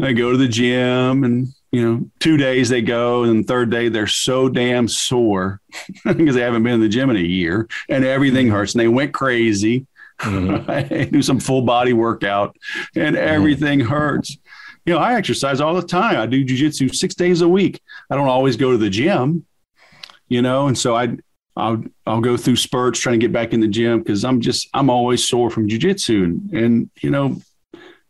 I 0.00 0.12
go 0.12 0.30
to 0.32 0.38
the 0.38 0.48
gym 0.48 1.24
and 1.24 1.48
you 1.70 1.84
know, 1.84 2.10
two 2.18 2.36
days 2.36 2.68
they 2.68 2.82
go, 2.82 3.24
and 3.24 3.46
third 3.46 3.70
day 3.70 3.88
they're 3.88 4.06
so 4.06 4.48
damn 4.48 4.88
sore 4.88 5.60
because 6.04 6.34
they 6.34 6.40
haven't 6.40 6.62
been 6.62 6.74
in 6.74 6.80
the 6.80 6.88
gym 6.88 7.10
in 7.10 7.16
a 7.16 7.20
year 7.20 7.68
and 7.88 8.04
everything 8.04 8.46
mm-hmm. 8.46 8.56
hurts 8.56 8.74
and 8.74 8.80
they 8.80 8.88
went 8.88 9.12
crazy. 9.12 9.86
Mm-hmm. 10.20 11.10
do 11.12 11.22
some 11.22 11.38
full 11.38 11.62
body 11.62 11.92
workout 11.92 12.56
and 12.96 13.14
mm-hmm. 13.14 13.28
everything 13.28 13.78
mm-hmm. 13.78 13.88
hurts 13.88 14.36
you 14.88 14.94
know, 14.94 15.00
I 15.00 15.16
exercise 15.16 15.60
all 15.60 15.74
the 15.74 15.86
time. 15.86 16.16
I 16.16 16.24
do 16.24 16.42
jujitsu 16.42 16.94
six 16.94 17.14
days 17.14 17.42
a 17.42 17.48
week. 17.48 17.82
I 18.10 18.16
don't 18.16 18.26
always 18.26 18.56
go 18.56 18.72
to 18.72 18.78
the 18.78 18.88
gym, 18.88 19.44
you 20.28 20.40
know, 20.40 20.66
and 20.66 20.78
so 20.78 20.96
I 20.96 21.18
I'll 21.58 21.84
I'll 22.06 22.22
go 22.22 22.38
through 22.38 22.56
spurts 22.56 22.98
trying 22.98 23.20
to 23.20 23.26
get 23.26 23.30
back 23.30 23.52
in 23.52 23.60
the 23.60 23.68
gym 23.68 23.98
because 23.98 24.24
I'm 24.24 24.40
just 24.40 24.66
I'm 24.72 24.88
always 24.88 25.28
sore 25.28 25.50
from 25.50 25.68
jujitsu 25.68 26.24
and 26.24 26.50
and 26.52 26.90
you 27.02 27.10
know 27.10 27.36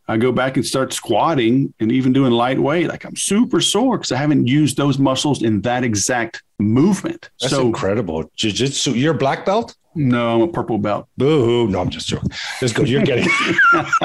I 0.08 0.16
go 0.16 0.32
back 0.32 0.56
and 0.56 0.64
start 0.64 0.94
squatting 0.94 1.74
and 1.80 1.92
even 1.92 2.14
doing 2.14 2.32
lightweight 2.32 2.88
like 2.88 3.04
I'm 3.04 3.16
super 3.16 3.60
sore 3.60 3.98
because 3.98 4.10
I 4.10 4.16
haven't 4.16 4.46
used 4.46 4.78
those 4.78 4.98
muscles 4.98 5.42
in 5.42 5.60
that 5.62 5.84
exact 5.84 6.42
movement. 6.58 7.28
That's 7.40 7.52
so 7.52 7.66
incredible. 7.66 8.30
Jiu-jitsu, 8.34 8.92
you're 8.92 9.14
a 9.14 9.18
black 9.18 9.44
belt? 9.44 9.76
No, 9.94 10.36
I'm 10.36 10.42
a 10.42 10.48
purple 10.48 10.78
belt. 10.78 11.08
Boo! 11.18 11.68
No, 11.68 11.80
I'm 11.80 11.90
just 11.90 12.08
joking. 12.08 12.30
Just 12.60 12.74
go. 12.74 12.84
You're 12.84 13.02
getting 13.02 13.28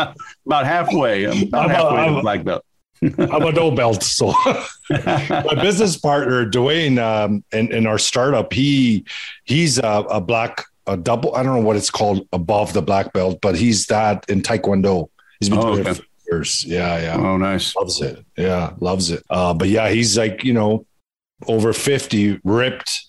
about 0.46 0.66
halfway. 0.66 1.26
I'm 1.26 1.44
about 1.44 1.66
I'm 1.66 1.70
halfway 1.70 1.98
a, 1.98 2.02
I'm, 2.02 2.16
to 2.16 2.22
black 2.22 2.44
belt. 2.44 2.66
I'm 3.04 3.44
a 3.44 3.52
no 3.52 3.72
belt. 3.72 4.04
So 4.04 4.34
my 4.89 5.56
business 5.62 5.98
partner 5.98 6.46
Dwayne 6.50 7.00
um, 7.00 7.44
in, 7.52 7.72
in 7.72 7.88
our 7.88 7.98
startup, 7.98 8.52
he 8.52 9.06
he's 9.44 9.78
a, 9.78 10.06
a 10.10 10.20
black 10.20 10.66
a 10.88 10.98
double. 10.98 11.36
I 11.36 11.44
don't 11.44 11.56
know 11.56 11.66
what 11.66 11.76
it's 11.76 11.89
called 11.89 12.28
above 12.34 12.74
the 12.74 12.82
black 12.82 13.13
belt, 13.13 13.39
but 13.42 13.56
he's 13.56 13.86
that 13.88 14.26
in 14.30 14.42
Taekwondo. 14.42 15.10
He's 15.43 15.49
been 15.49 15.60
oh, 15.60 15.75
doing 15.75 15.88
okay. 15.88 15.91
it 15.91 15.97
for 15.97 16.06
years. 16.32 16.63
Yeah, 16.65 16.99
yeah. 17.01 17.17
Oh, 17.17 17.38
nice. 17.38 17.75
Loves 17.75 18.01
it. 18.01 18.25
Yeah, 18.38 18.73
loves 18.79 19.12
it. 19.12 19.23
Uh, 19.29 19.53
but 19.53 19.69
yeah, 19.69 19.89
he's 19.89 20.17
like 20.17 20.43
you 20.43 20.53
know 20.53 20.86
over 21.47 21.73
fifty, 21.73 22.39
ripped 22.43 23.08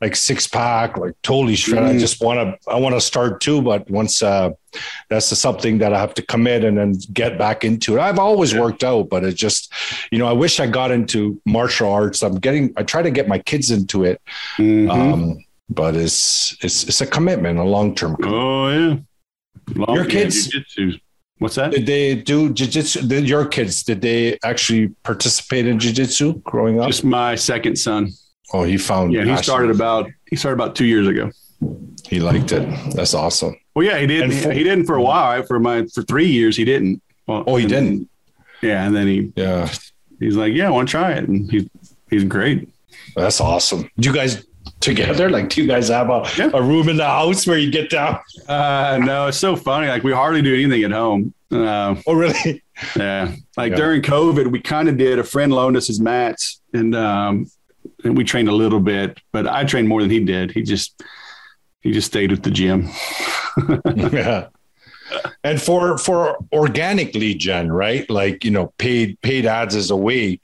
like 0.00 0.14
six 0.14 0.46
pack, 0.46 0.96
like 0.96 1.14
totally 1.22 1.56
shredded. 1.56 1.90
Mm. 1.90 1.96
I 1.96 1.98
just 1.98 2.22
want 2.22 2.38
to, 2.38 2.70
I 2.70 2.78
want 2.78 2.94
to 2.94 3.00
start 3.00 3.40
too, 3.40 3.60
but 3.60 3.90
once 3.90 4.22
uh, 4.22 4.50
that's 5.10 5.26
something 5.26 5.78
that 5.78 5.92
I 5.92 5.98
have 5.98 6.14
to 6.14 6.22
commit 6.22 6.62
and 6.64 6.78
then 6.78 6.94
get 7.12 7.36
back 7.36 7.64
into 7.64 7.96
it. 7.96 8.00
I've 8.00 8.18
always 8.18 8.52
yeah. 8.52 8.60
worked 8.60 8.84
out, 8.84 9.08
but 9.08 9.24
it 9.24 9.34
just, 9.34 9.72
you 10.12 10.18
know, 10.18 10.26
I 10.26 10.32
wish 10.32 10.60
I 10.60 10.68
got 10.68 10.92
into 10.92 11.40
martial 11.44 11.90
arts. 11.90 12.22
I'm 12.22 12.36
getting, 12.36 12.72
I 12.76 12.84
try 12.84 13.02
to 13.02 13.10
get 13.10 13.26
my 13.26 13.40
kids 13.40 13.72
into 13.72 14.04
it. 14.04 14.22
Mm-hmm. 14.56 14.88
Um, 14.88 15.44
but 15.68 15.96
it's, 15.96 16.56
it's, 16.62 16.84
it's 16.84 17.00
a 17.00 17.06
commitment, 17.06 17.58
a 17.58 17.64
long-term 17.64 18.16
commitment. 18.16 18.40
Oh 18.40 18.68
yeah. 18.68 18.96
Long, 19.74 19.96
Your 19.96 20.06
kids, 20.06 20.54
yeah, 20.76 20.92
What's 21.38 21.54
that? 21.54 21.70
Did 21.70 21.86
they 21.86 22.14
do 22.16 22.52
jiu-jitsu? 22.52 23.06
Your 23.24 23.46
kids, 23.46 23.82
did 23.82 24.02
they 24.02 24.38
actually 24.42 24.88
participate 25.04 25.66
in 25.66 25.78
jiu-jitsu 25.78 26.40
growing 26.42 26.80
up? 26.80 26.88
Just 26.88 27.04
my 27.04 27.36
second 27.36 27.76
son. 27.76 28.10
Oh, 28.52 28.64
he 28.64 28.76
found. 28.76 29.12
Yeah, 29.12 29.24
he 29.24 29.36
started 29.42 29.70
about 29.70 30.10
he 30.30 30.36
started 30.36 30.54
about 30.54 30.74
two 30.74 30.86
years 30.86 31.06
ago. 31.06 31.30
He 32.06 32.20
liked 32.20 32.52
it. 32.52 32.66
That's 32.94 33.14
awesome. 33.14 33.56
Well, 33.74 33.86
yeah, 33.86 33.98
he 33.98 34.06
did. 34.06 34.32
For, 34.32 34.52
he 34.52 34.64
didn't 34.64 34.86
for 34.86 34.96
a 34.96 35.02
while. 35.02 35.42
For 35.42 35.60
my 35.60 35.86
for 35.94 36.02
three 36.02 36.28
years, 36.28 36.56
he 36.56 36.64
didn't. 36.64 37.02
Well, 37.26 37.44
oh, 37.46 37.56
he 37.56 37.66
didn't. 37.66 38.08
yeah, 38.62 38.84
and 38.86 38.96
then 38.96 39.06
he 39.06 39.32
yeah 39.36 39.68
he's 40.18 40.36
like, 40.36 40.54
yeah, 40.54 40.66
I 40.66 40.70
want 40.70 40.88
to 40.88 40.92
try 40.92 41.12
it, 41.12 41.28
and 41.28 41.50
he's 41.50 41.68
he's 42.10 42.24
great. 42.24 42.68
That's 43.14 43.40
awesome. 43.40 43.90
Do 43.98 44.08
you 44.08 44.14
guys 44.14 44.44
together? 44.80 45.28
Like, 45.38 45.50
do 45.50 45.62
you 45.62 45.68
guys 45.68 45.88
have 45.88 46.10
a, 46.10 46.24
yeah. 46.36 46.50
a 46.54 46.62
room 46.62 46.88
in 46.88 46.96
the 46.96 47.04
house 47.04 47.46
where 47.46 47.58
you 47.58 47.70
get 47.70 47.90
down? 47.90 48.18
Uh, 48.48 48.98
no, 49.02 49.26
it's 49.28 49.38
so 49.38 49.54
funny. 49.56 49.88
Like, 49.88 50.02
we 50.02 50.12
hardly 50.12 50.42
do 50.42 50.54
anything 50.54 50.82
at 50.84 50.90
home. 50.90 51.34
Uh, 51.50 51.96
oh, 52.06 52.14
really? 52.14 52.62
Yeah. 52.96 53.34
Like 53.56 53.72
yeah. 53.72 53.76
during 53.76 54.02
COVID, 54.02 54.52
we 54.52 54.60
kind 54.60 54.88
of 54.88 54.96
did. 54.96 55.18
A 55.18 55.24
friend 55.24 55.52
loaned 55.52 55.76
us 55.76 55.88
his 55.88 55.98
mats, 55.98 56.60
and 56.72 56.94
um, 56.94 57.50
and 58.04 58.16
we 58.16 58.22
trained 58.22 58.48
a 58.48 58.52
little 58.52 58.78
bit, 58.78 59.18
but 59.32 59.48
I 59.48 59.64
trained 59.64 59.88
more 59.88 60.00
than 60.00 60.10
he 60.10 60.20
did. 60.20 60.52
He 60.52 60.62
just 60.62 61.02
he 61.80 61.90
just 61.90 62.06
stayed 62.06 62.30
at 62.30 62.44
the 62.44 62.52
gym. 62.52 62.88
yeah. 63.96 64.46
And 65.44 65.60
for 65.60 65.98
for 65.98 66.38
organic 66.52 67.14
lead 67.14 67.38
gen, 67.38 67.70
right? 67.70 68.08
Like 68.10 68.44
you 68.44 68.50
know, 68.50 68.72
paid 68.78 69.20
paid 69.22 69.46
ads 69.46 69.74
is 69.74 69.90
a 69.90 69.96
way, 69.96 70.40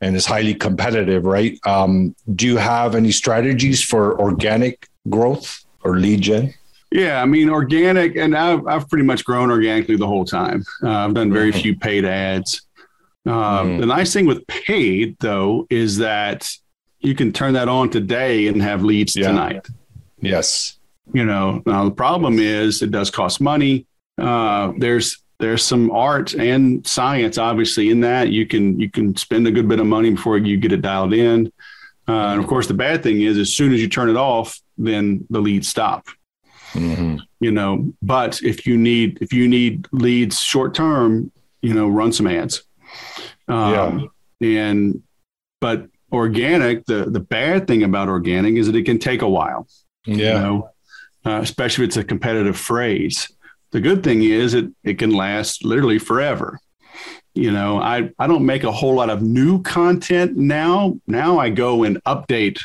and 0.00 0.16
is 0.16 0.26
highly 0.26 0.54
competitive, 0.54 1.24
right? 1.24 1.58
Um, 1.66 2.14
do 2.34 2.46
you 2.46 2.56
have 2.56 2.94
any 2.94 3.12
strategies 3.12 3.82
for 3.82 4.18
organic 4.20 4.88
growth 5.08 5.64
or 5.84 5.98
lead 5.98 6.22
gen? 6.22 6.54
Yeah, 6.92 7.20
I 7.20 7.26
mean, 7.26 7.50
organic, 7.50 8.16
and 8.16 8.36
I've, 8.36 8.66
I've 8.66 8.88
pretty 8.88 9.04
much 9.04 9.24
grown 9.24 9.50
organically 9.50 9.96
the 9.96 10.06
whole 10.06 10.24
time. 10.24 10.64
Uh, 10.82 10.90
I've 10.90 11.14
done 11.14 11.32
very 11.32 11.50
mm-hmm. 11.50 11.60
few 11.60 11.76
paid 11.76 12.04
ads. 12.04 12.62
Uh, 13.26 13.62
mm. 13.62 13.80
The 13.80 13.86
nice 13.86 14.12
thing 14.12 14.26
with 14.26 14.46
paid, 14.46 15.16
though, 15.18 15.66
is 15.68 15.98
that 15.98 16.48
you 17.00 17.14
can 17.14 17.32
turn 17.32 17.54
that 17.54 17.68
on 17.68 17.90
today 17.90 18.46
and 18.46 18.62
have 18.62 18.84
leads 18.84 19.16
yeah. 19.16 19.28
tonight. 19.28 19.66
Yes. 20.20 20.78
You 21.12 21.24
know, 21.24 21.62
now 21.66 21.84
the 21.84 21.90
problem 21.90 22.38
is 22.38 22.82
it 22.82 22.90
does 22.90 23.10
cost 23.10 23.40
money. 23.40 23.86
Uh, 24.18 24.72
there's 24.78 25.22
there's 25.38 25.62
some 25.62 25.90
art 25.90 26.34
and 26.34 26.86
science 26.86 27.38
obviously 27.38 27.90
in 27.90 28.00
that. 28.00 28.30
You 28.30 28.46
can 28.46 28.80
you 28.80 28.90
can 28.90 29.16
spend 29.16 29.46
a 29.46 29.50
good 29.50 29.68
bit 29.68 29.80
of 29.80 29.86
money 29.86 30.10
before 30.10 30.38
you 30.38 30.56
get 30.56 30.72
it 30.72 30.82
dialed 30.82 31.12
in. 31.12 31.52
Uh, 32.08 32.32
and 32.32 32.40
of 32.40 32.46
course 32.46 32.66
the 32.66 32.74
bad 32.74 33.02
thing 33.02 33.20
is 33.20 33.36
as 33.36 33.52
soon 33.52 33.72
as 33.74 33.80
you 33.80 33.88
turn 33.88 34.08
it 34.08 34.16
off 34.16 34.60
then 34.78 35.26
the 35.30 35.40
leads 35.40 35.68
stop. 35.68 36.06
Mm-hmm. 36.72 37.18
you 37.40 37.52
know 37.52 37.92
but 38.02 38.42
if 38.42 38.66
you 38.66 38.76
need 38.76 39.18
if 39.22 39.32
you 39.32 39.48
need 39.48 39.86
leads 39.92 40.40
short 40.40 40.74
term 40.74 41.30
you 41.62 41.74
know 41.74 41.88
run 41.88 42.12
some 42.12 42.26
ads. 42.26 42.64
Um, 43.48 44.10
yeah. 44.40 44.48
and 44.64 45.02
but 45.60 45.86
organic 46.12 46.86
the 46.86 47.04
the 47.04 47.20
bad 47.20 47.66
thing 47.66 47.82
about 47.82 48.08
organic 48.08 48.56
is 48.56 48.66
that 48.66 48.76
it 48.76 48.84
can 48.84 48.98
take 48.98 49.22
a 49.22 49.28
while. 49.28 49.68
Yeah. 50.06 50.14
You 50.14 50.32
know, 50.34 50.70
uh, 51.24 51.40
especially 51.42 51.84
if 51.84 51.88
it's 51.88 51.96
a 51.96 52.04
competitive 52.04 52.56
phrase 52.56 53.28
the 53.76 53.82
good 53.82 54.02
thing 54.02 54.22
is 54.22 54.54
it, 54.54 54.70
it 54.84 54.98
can 54.98 55.10
last 55.10 55.62
literally 55.62 55.98
forever. 55.98 56.58
You 57.34 57.50
know, 57.50 57.78
I, 57.78 58.08
I 58.18 58.26
don't 58.26 58.46
make 58.46 58.64
a 58.64 58.72
whole 58.72 58.94
lot 58.94 59.10
of 59.10 59.20
new 59.20 59.60
content 59.60 60.34
now. 60.34 60.98
Now 61.06 61.38
I 61.38 61.50
go 61.50 61.84
and 61.84 62.02
update 62.04 62.58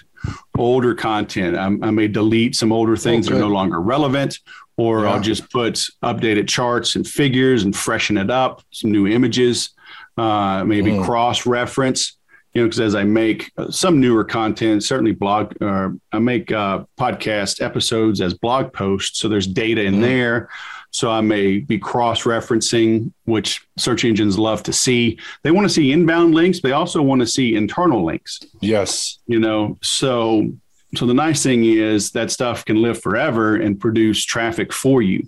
older 0.58 0.96
content. 0.96 1.58
I, 1.58 1.66
I 1.66 1.92
may 1.92 2.08
delete 2.08 2.56
some 2.56 2.72
older 2.72 2.96
things 2.96 3.28
that 3.28 3.36
are 3.36 3.40
no 3.40 3.50
longer 3.50 3.82
relevant, 3.82 4.40
or 4.78 5.02
yeah. 5.02 5.12
I'll 5.12 5.20
just 5.20 5.52
put 5.52 5.86
updated 6.02 6.48
charts 6.48 6.96
and 6.96 7.06
figures 7.06 7.66
and 7.66 7.76
freshen 7.76 8.18
it 8.18 8.32
up, 8.32 8.64
some 8.72 8.94
new 8.94 9.06
images, 9.06 9.72
uh, 10.16 10.64
maybe 10.64 10.92
mm. 10.92 11.04
cross 11.04 11.46
reference. 11.46 12.18
You 12.54 12.62
know, 12.62 12.68
because 12.68 12.82
as 12.82 12.96
I 12.96 13.04
make 13.04 13.52
uh, 13.58 13.72
some 13.72 14.00
newer 14.00 14.24
content, 14.24 14.84
certainly 14.84 15.14
blog, 15.14 15.54
uh, 15.62 15.90
I 16.12 16.20
make 16.20 16.52
uh, 16.52 16.84
podcast 17.00 17.62
episodes 17.62 18.20
as 18.20 18.34
blog 18.34 18.74
posts, 18.74 19.20
so 19.20 19.30
there's 19.30 19.48
data 19.48 19.82
in 19.84 19.96
mm. 19.96 20.02
there. 20.02 20.50
So 20.94 21.10
I 21.10 21.22
may 21.22 21.60
be 21.60 21.78
cross 21.78 22.24
referencing, 22.24 23.14
which 23.24 23.66
search 23.78 24.04
engines 24.04 24.38
love 24.38 24.62
to 24.64 24.74
see. 24.74 25.18
They 25.44 25.52
want 25.52 25.66
to 25.66 25.74
see 25.74 25.94
inbound 25.94 26.36
links. 26.36 26.60
They 26.60 26.74
also 26.74 27.02
want 27.02 27.22
to 27.22 27.28
see 27.28 27.56
internal 27.56 28.04
links. 28.04 28.42
Yes. 28.60 29.20
You 29.26 29.40
know, 29.40 29.78
so 29.82 30.52
so 30.96 31.06
the 31.06 31.14
nice 31.14 31.42
thing 31.42 31.64
is 31.64 32.12
that 32.12 32.32
stuff 32.32 32.66
can 32.66 32.82
live 32.82 33.02
forever 33.02 33.56
and 33.56 33.80
produce 33.80 34.26
traffic 34.26 34.74
for 34.74 35.02
you. 35.02 35.26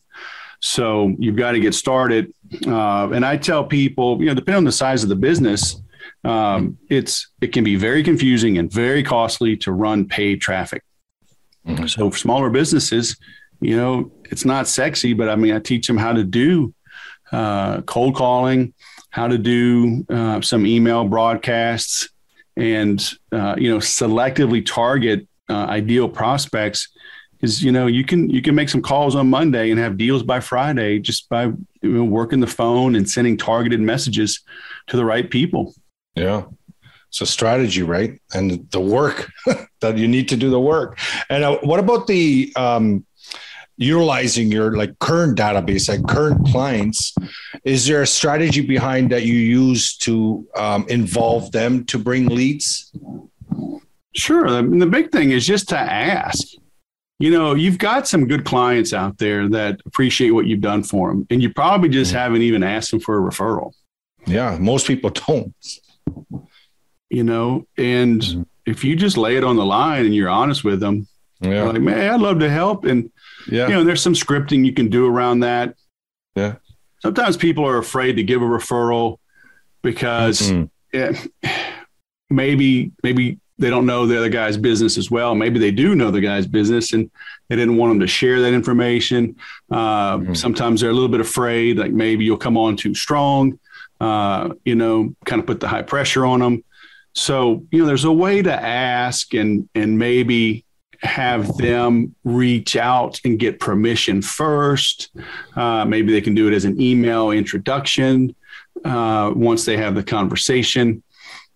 So 0.60 1.16
you've 1.18 1.36
got 1.36 1.54
to 1.54 1.60
get 1.60 1.74
started. 1.74 2.34
Uh, 2.66 3.10
and 3.12 3.26
I 3.26 3.38
tell 3.38 3.64
people, 3.64 4.20
you 4.20 4.28
know, 4.28 4.34
depending 4.34 4.60
on 4.60 4.64
the 4.66 4.72
size 4.72 5.04
of 5.04 5.10
the 5.10 5.16
business, 5.16 5.82
um, 6.24 6.78
it's 6.90 7.30
it 7.42 7.54
can 7.54 7.64
be 7.64 7.76
very 7.76 8.04
confusing 8.04 8.58
and 8.58 8.72
very 8.72 9.04
costly 9.04 9.58
to 9.58 9.72
run 9.72 10.08
paid 10.08 10.42
traffic. 10.42 10.84
Mm-hmm. 11.68 11.88
So 11.88 12.12
for 12.12 12.18
smaller 12.18 12.50
businesses, 12.50 13.18
you 13.62 13.78
know, 13.78 14.12
it's 14.26 14.46
not 14.46 14.68
sexy, 14.68 15.14
but 15.14 15.30
I 15.30 15.36
mean, 15.36 15.54
I 15.54 15.60
teach 15.60 15.88
them 15.88 15.98
how 15.98 16.14
to 16.14 16.24
do 16.24 16.74
uh, 17.32 17.82
cold 17.82 18.16
calling, 18.16 18.74
how 19.10 19.28
to 19.28 19.38
do 19.38 20.06
uh, 20.10 20.42
some 20.42 20.66
email 20.66 21.04
broadcasts, 21.06 22.10
and 22.56 23.04
uh, 23.32 23.56
you 23.58 23.70
know, 23.72 23.80
selectively 23.80 24.66
target 24.66 25.28
uh, 25.50 25.66
ideal 25.66 26.08
prospects. 26.08 26.90
Is 27.42 27.62
you 27.62 27.74
know, 27.74 27.88
you 27.88 28.06
can 28.06 28.30
you 28.30 28.42
can 28.42 28.56
make 28.56 28.70
some 28.70 28.82
calls 28.82 29.16
on 29.16 29.30
Monday 29.30 29.72
and 29.72 29.80
have 29.80 29.98
deals 29.98 30.24
by 30.24 30.40
Friday 30.40 31.00
just 31.00 31.28
by 31.28 31.44
you 31.44 31.58
know, 31.82 32.04
working 32.06 32.40
the 32.40 32.48
phone 32.48 32.96
and 32.96 33.10
sending 33.10 33.36
targeted 33.36 33.82
messages 33.82 34.42
to 34.88 34.96
the 34.96 35.04
right 35.04 35.30
people. 35.30 35.74
Yeah. 36.16 36.44
So 37.10 37.26
strategy, 37.26 37.84
right? 37.84 38.20
And 38.34 38.68
the 38.72 38.80
work 38.80 39.32
that 39.82 39.98
you 39.98 40.08
need 40.08 40.30
to 40.30 40.38
do 40.38 40.50
the 40.50 40.60
work. 40.60 40.98
And 41.30 41.44
uh, 41.44 41.60
what 41.62 41.80
about 41.80 42.08
the 42.08 42.52
um, 42.56 43.06
utilizing 43.78 44.52
your 44.52 44.76
like 44.76 44.98
current 45.00 45.38
database 45.38 45.90
like 45.90 46.06
current 46.08 46.46
clients 46.48 47.16
is 47.64 47.88
there 47.88 48.04
a 48.04 48.08
strategy 48.08 48.62
behind 48.62 49.12
that 49.12 49.24
you 49.24 49.34
use 49.34 49.98
to 49.98 50.48
um, 50.56 50.86
involve 50.90 51.52
them 51.52 51.84
to 51.86 51.98
bring 51.98 52.28
leads 52.28 52.92
sure 54.14 54.48
the, 54.48 54.62
the 54.78 54.86
big 54.86 55.12
thing 55.12 55.32
is 55.32 55.46
just 55.46 55.68
to 55.70 55.78
ask 55.78 56.50
you 57.18 57.32
know 57.32 57.56
you've 57.56 57.80
got 57.80 58.08
some 58.08 58.28
good 58.28 58.46
clients 58.46 58.94
out 58.94 59.18
there 59.18 59.50
that 59.50 59.80
appreciate 59.88 60.32
what 60.32 60.46
you've 60.46 60.62
done 60.62 60.84
for 60.84 61.10
them 61.10 61.26
and 61.32 61.42
you 61.42 61.52
probably 61.52 61.90
just 61.90 62.12
mm-hmm. 62.12 62.20
haven't 62.20 62.42
even 62.44 62.62
asked 62.62 62.92
them 62.92 63.00
for 63.00 63.18
a 63.18 63.32
referral 63.32 63.74
yeah 64.28 64.56
most 64.60 64.86
people 64.86 65.10
don't 65.28 65.52
you 67.10 67.24
know 67.24 67.66
and 67.78 68.22
mm-hmm. 68.22 68.42
if 68.66 68.84
you 68.84 68.96
just 68.96 69.18
lay 69.18 69.36
it 69.36 69.44
on 69.44 69.56
the 69.56 69.66
line 69.66 70.06
and 70.06 70.16
you're 70.16 70.30
honest 70.30 70.64
with 70.64 70.80
them 70.80 71.08
yeah. 71.42 71.64
like 71.64 71.82
man 71.82 72.14
i'd 72.14 72.22
love 72.22 72.40
to 72.40 72.50
help 72.50 72.86
and 72.86 73.12
yeah. 73.48 73.68
You 73.68 73.74
know, 73.76 73.84
there's 73.84 74.02
some 74.02 74.14
scripting 74.14 74.66
you 74.66 74.74
can 74.74 74.90
do 74.90 75.08
around 75.08 75.42
that. 75.42 75.76
Yeah. 76.36 76.56
Sometimes 77.02 77.38
people 77.38 77.68
are 77.68 77.78
afraid 77.78 78.14
to 78.14 78.24
give 78.24 78.42
a 78.42 78.46
referral 78.46 79.18
because 79.82 80.42
mm-hmm. 80.42 80.66
it, 80.92 81.32
maybe 82.30 82.92
maybe 83.04 83.40
they 83.60 83.70
don't 83.70 83.86
know 83.86 84.08
the 84.08 84.18
other 84.18 84.30
guy's 84.30 84.58
business 84.58 84.98
as 84.98 85.12
well. 85.12 85.36
Maybe 85.36 85.60
they 85.60 85.72
do 85.72 85.96
know 85.96 86.12
the 86.12 86.22
guy's 86.22 86.48
business 86.48 86.94
and 86.94 87.12
they 87.50 87.56
didn't 87.56 87.78
want 87.78 87.92
them 87.92 88.00
to 88.00 88.08
share 88.08 88.42
that 88.42 88.54
information. 88.54 89.36
Uh, 89.70 90.18
mm-hmm. 90.18 90.34
Sometimes 90.34 90.82
they're 90.82 90.90
a 90.90 90.94
little 90.94 91.10
bit 91.10 91.20
afraid, 91.20 91.78
like 91.78 91.92
maybe 91.92 92.26
you'll 92.26 92.38
come 92.38 92.58
on 92.58 92.76
too 92.76 92.96
strong, 92.96 93.60
uh, 94.04 94.50
you 94.66 94.76
know, 94.76 95.16
kind 95.26 95.40
of 95.40 95.46
put 95.48 95.62
the 95.62 95.68
high 95.68 95.82
pressure 95.82 96.26
on 96.26 96.42
them. 96.42 96.62
So, 97.14 97.66
you 97.72 97.80
know, 97.80 97.86
there's 97.86 98.04
a 98.04 98.12
way 98.12 98.42
to 98.42 98.54
ask 98.54 99.34
and 99.34 99.70
and 99.76 99.98
maybe 99.98 100.66
have 101.02 101.56
them 101.58 102.14
reach 102.26 102.76
out 102.76 103.22
and 103.24 103.40
get 103.40 103.62
permission 103.62 104.22
first. 104.22 105.10
Uh, 105.56 105.86
maybe 105.86 106.12
they 106.12 106.20
can 106.20 106.36
do 106.36 106.50
it 106.50 106.54
as 106.54 106.66
an 106.66 106.82
email 106.82 107.32
introduction 107.32 108.36
uh, 108.84 109.32
once 109.34 109.64
they 109.64 109.78
have 109.78 109.96
the 109.96 110.04
conversation. 110.04 111.02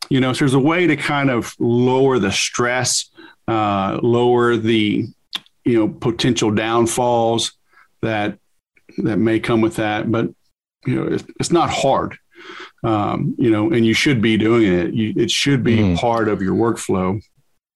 You 0.09 0.21
know, 0.21 0.31
so 0.31 0.39
there's 0.39 0.53
a 0.53 0.59
way 0.59 0.87
to 0.87 0.95
kind 0.95 1.29
of 1.29 1.53
lower 1.59 2.17
the 2.17 2.31
stress, 2.31 3.09
uh, 3.49 3.99
lower 4.01 4.55
the 4.55 5.05
you 5.65 5.77
know 5.77 5.89
potential 5.89 6.51
downfalls 6.51 7.51
that 8.01 8.39
that 8.99 9.17
may 9.17 9.41
come 9.41 9.59
with 9.59 9.75
that. 9.75 10.09
But 10.09 10.29
you 10.85 10.95
know, 10.95 11.13
it's, 11.13 11.25
it's 11.41 11.51
not 11.51 11.69
hard. 11.69 12.17
Um, 12.83 13.35
you 13.37 13.49
know, 13.49 13.71
and 13.71 13.85
you 13.85 13.93
should 13.93 14.21
be 14.21 14.37
doing 14.37 14.71
it. 14.71 14.93
You, 14.93 15.13
it 15.17 15.31
should 15.31 15.63
be 15.63 15.77
mm. 15.77 15.97
part 15.97 16.29
of 16.29 16.41
your 16.41 16.55
workflow. 16.55 17.21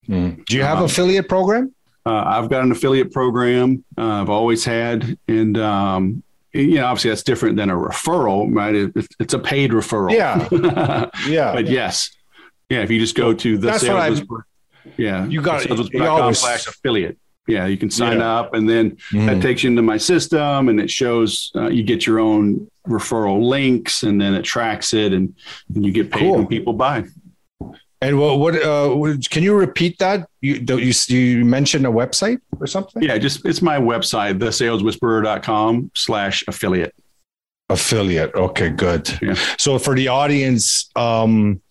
Mm. 0.08 0.44
Do 0.46 0.56
you 0.56 0.62
have 0.62 0.78
um, 0.78 0.84
affiliate 0.84 1.28
program? 1.28 1.74
Uh, 2.04 2.22
I've 2.26 2.50
got 2.50 2.64
an 2.64 2.72
affiliate 2.72 3.12
program. 3.12 3.84
Uh, 3.96 4.22
I've 4.22 4.30
always 4.30 4.64
had, 4.64 5.16
and 5.28 5.56
um, 5.58 6.22
you 6.52 6.76
know, 6.76 6.86
obviously 6.86 7.10
that's 7.10 7.22
different 7.22 7.56
than 7.56 7.70
a 7.70 7.74
referral, 7.74 8.54
right? 8.54 8.74
It, 8.74 8.92
it's 9.20 9.34
a 9.34 9.38
paid 9.38 9.70
referral. 9.70 10.12
Yeah, 10.12 10.48
yeah. 11.28 11.52
But 11.52 11.68
yes, 11.68 12.10
yeah. 12.68 12.82
If 12.82 12.90
you 12.90 12.98
just 12.98 13.14
go 13.14 13.32
to 13.32 13.58
the 13.58 13.66
that's 13.68 13.82
sales, 13.82 14.22
yeah, 14.96 15.26
you 15.26 15.40
got 15.42 15.64
it. 15.64 16.34
slash 16.34 16.66
affiliate. 16.66 17.18
Yeah, 17.48 17.66
you 17.66 17.76
can 17.76 17.90
sign 17.90 18.18
yeah. 18.18 18.38
up, 18.38 18.54
and 18.54 18.68
then 18.68 18.96
mm. 19.12 19.26
that 19.26 19.42
takes 19.42 19.64
you 19.64 19.70
into 19.70 19.82
my 19.82 19.96
system, 19.96 20.68
and 20.68 20.80
it 20.80 20.90
shows 20.90 21.50
uh, 21.56 21.68
you 21.68 21.82
get 21.82 22.06
your 22.06 22.20
own 22.20 22.70
referral 22.86 23.42
links, 23.42 24.04
and 24.04 24.20
then 24.20 24.34
it 24.34 24.42
tracks 24.42 24.94
it, 24.94 25.12
and, 25.12 25.34
and 25.74 25.84
you 25.84 25.90
get 25.90 26.10
paid 26.10 26.20
cool. 26.20 26.36
when 26.36 26.46
people 26.46 26.72
buy. 26.72 27.04
And 28.00 28.18
what, 28.18 28.38
what, 28.40 28.54
uh, 28.56 29.16
can 29.30 29.44
you 29.44 29.56
repeat 29.56 29.98
that? 30.00 30.28
You, 30.40 30.58
don't 30.60 30.82
you, 30.82 30.92
you 31.16 31.44
mentioned 31.44 31.86
a 31.86 31.90
website 31.90 32.40
or 32.58 32.66
something? 32.66 33.00
Yeah, 33.00 33.16
just 33.18 33.46
it's 33.46 33.62
my 33.62 33.78
website, 33.78 34.38
thesaleswhisperer.com 34.38 35.92
slash 35.94 36.44
affiliate. 36.48 36.94
Affiliate. 37.68 38.34
Okay, 38.34 38.70
good. 38.70 39.08
Yeah. 39.22 39.34
So 39.56 39.78
for 39.78 39.94
the 39.94 40.08
audience, 40.08 40.90
um, 40.96 41.62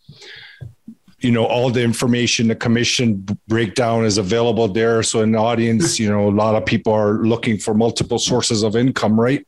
you 1.21 1.31
know, 1.31 1.45
all 1.45 1.69
the 1.69 1.84
information, 1.84 2.47
the 2.47 2.55
commission 2.55 3.25
breakdown 3.47 4.05
is 4.05 4.17
available 4.17 4.67
there. 4.67 5.03
So 5.03 5.21
in 5.21 5.31
the 5.31 5.38
audience, 5.38 5.99
you 5.99 6.10
know, 6.10 6.27
a 6.27 6.31
lot 6.31 6.55
of 6.55 6.65
people 6.65 6.93
are 6.93 7.23
looking 7.23 7.57
for 7.57 7.73
multiple 7.73 8.17
sources 8.17 8.63
of 8.63 8.75
income, 8.75 9.19
right? 9.19 9.45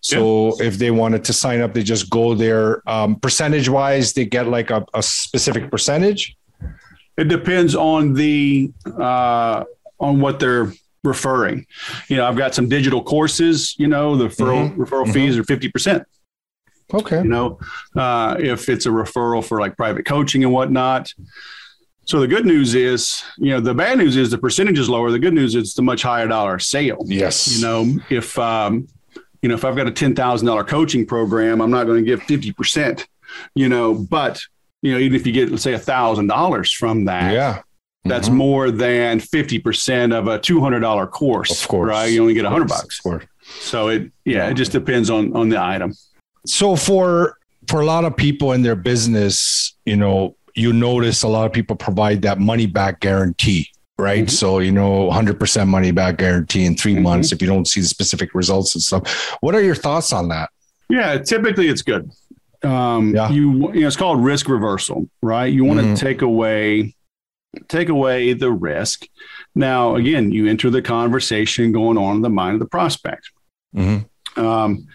So 0.00 0.56
yeah. 0.58 0.68
if 0.68 0.78
they 0.78 0.90
wanted 0.90 1.24
to 1.24 1.32
sign 1.34 1.60
up, 1.60 1.74
they 1.74 1.82
just 1.82 2.08
go 2.08 2.34
there. 2.34 2.82
Um, 2.88 3.16
percentage 3.16 3.68
wise, 3.68 4.14
they 4.14 4.24
get 4.24 4.48
like 4.48 4.70
a, 4.70 4.84
a, 4.94 5.02
specific 5.02 5.70
percentage. 5.70 6.36
It 7.18 7.28
depends 7.28 7.74
on 7.74 8.14
the 8.14 8.72
uh, 8.86 9.64
on 9.98 10.20
what 10.20 10.40
they're 10.40 10.72
referring. 11.04 11.66
You 12.08 12.16
know, 12.16 12.26
I've 12.26 12.36
got 12.36 12.54
some 12.54 12.68
digital 12.68 13.02
courses. 13.02 13.74
You 13.78 13.88
know, 13.88 14.16
the 14.16 14.28
referral, 14.28 14.70
mm-hmm. 14.70 14.82
referral 14.82 15.02
mm-hmm. 15.02 15.12
fees 15.12 15.36
are 15.36 15.44
fifty 15.44 15.68
percent. 15.68 16.04
Okay. 16.92 17.18
You 17.18 17.28
know, 17.28 17.58
uh, 17.96 18.36
if 18.38 18.68
it's 18.68 18.86
a 18.86 18.90
referral 18.90 19.44
for 19.44 19.60
like 19.60 19.76
private 19.76 20.06
coaching 20.06 20.44
and 20.44 20.52
whatnot. 20.52 21.12
So 22.04 22.18
the 22.18 22.26
good 22.26 22.44
news 22.44 22.74
is, 22.74 23.22
you 23.38 23.50
know, 23.50 23.60
the 23.60 23.74
bad 23.74 23.98
news 23.98 24.16
is 24.16 24.30
the 24.30 24.38
percentage 24.38 24.78
is 24.78 24.88
lower. 24.88 25.10
The 25.12 25.18
good 25.18 25.34
news 25.34 25.54
is 25.54 25.68
it's 25.68 25.78
a 25.78 25.82
much 25.82 26.02
higher 26.02 26.26
dollar 26.26 26.58
sale. 26.58 27.04
Yes. 27.04 27.56
You 27.56 27.62
know, 27.62 27.98
if 28.10 28.36
um, 28.38 28.88
you 29.42 29.48
know, 29.48 29.54
if 29.54 29.64
I've 29.64 29.76
got 29.76 29.86
a 29.86 29.92
ten 29.92 30.14
thousand 30.14 30.46
dollar 30.46 30.64
coaching 30.64 31.06
program, 31.06 31.60
I'm 31.60 31.70
not 31.70 31.86
going 31.86 31.98
to 31.98 32.04
give 32.04 32.22
fifty 32.22 32.52
percent. 32.52 33.06
You 33.54 33.68
know, 33.68 33.94
but 33.94 34.40
you 34.82 34.92
know, 34.92 34.98
even 34.98 35.14
if 35.14 35.26
you 35.26 35.32
get 35.32 35.50
let's 35.50 35.62
say 35.62 35.74
a 35.74 35.78
thousand 35.78 36.26
dollars 36.26 36.72
from 36.72 37.04
that, 37.04 37.32
yeah, 37.32 37.62
that's 38.04 38.28
mm-hmm. 38.28 38.38
more 38.38 38.70
than 38.70 39.20
fifty 39.20 39.58
percent 39.58 40.12
of 40.12 40.26
a 40.26 40.38
two 40.38 40.60
hundred 40.60 40.80
dollar 40.80 41.06
course. 41.06 41.62
Of 41.62 41.68
course, 41.68 41.88
right? 41.88 42.06
You 42.06 42.22
only 42.22 42.34
get 42.34 42.44
a 42.44 42.50
hundred 42.50 42.68
bucks. 42.68 42.98
Of 42.98 43.02
course. 43.02 43.24
So 43.60 43.88
it, 43.88 44.10
yeah, 44.24 44.48
it 44.48 44.54
just 44.54 44.72
depends 44.72 45.10
on 45.10 45.36
on 45.36 45.48
the 45.48 45.60
item. 45.60 45.94
So 46.46 46.76
for 46.76 47.36
for 47.68 47.80
a 47.80 47.84
lot 47.84 48.04
of 48.04 48.16
people 48.16 48.52
in 48.52 48.62
their 48.62 48.76
business, 48.76 49.74
you 49.84 49.96
know, 49.96 50.36
you 50.54 50.72
notice 50.72 51.22
a 51.22 51.28
lot 51.28 51.46
of 51.46 51.52
people 51.52 51.76
provide 51.76 52.22
that 52.22 52.38
money 52.38 52.66
back 52.66 53.00
guarantee, 53.00 53.68
right? 53.98 54.24
Mm-hmm. 54.24 54.28
So, 54.28 54.58
you 54.58 54.72
know, 54.72 55.08
100% 55.08 55.68
money 55.68 55.92
back 55.92 56.16
guarantee 56.16 56.64
in 56.64 56.74
3 56.74 56.94
mm-hmm. 56.94 57.02
months 57.02 57.32
if 57.32 57.40
you 57.40 57.46
don't 57.46 57.68
see 57.68 57.80
the 57.80 57.86
specific 57.86 58.34
results 58.34 58.74
and 58.74 58.82
stuff. 58.82 59.36
What 59.40 59.54
are 59.54 59.62
your 59.62 59.76
thoughts 59.76 60.12
on 60.12 60.28
that? 60.28 60.50
Yeah, 60.88 61.18
typically 61.18 61.68
it's 61.68 61.82
good. 61.82 62.10
Um, 62.64 63.14
yeah. 63.14 63.30
you, 63.30 63.72
you 63.72 63.80
know, 63.82 63.86
it's 63.86 63.96
called 63.96 64.22
risk 64.22 64.48
reversal, 64.48 65.08
right? 65.22 65.46
You 65.46 65.64
want 65.64 65.78
to 65.80 65.86
mm-hmm. 65.86 65.94
take 65.94 66.22
away 66.22 66.94
take 67.68 67.88
away 67.88 68.32
the 68.32 68.50
risk. 68.50 69.06
Now, 69.54 69.96
again, 69.96 70.30
you 70.30 70.46
enter 70.46 70.70
the 70.70 70.82
conversation 70.82 71.72
going 71.72 71.98
on 71.98 72.16
in 72.16 72.22
the 72.22 72.30
mind 72.30 72.54
of 72.54 72.60
the 72.60 72.66
prospect. 72.66 73.30
Mm-hmm. 73.74 74.40
Um, 74.40 74.86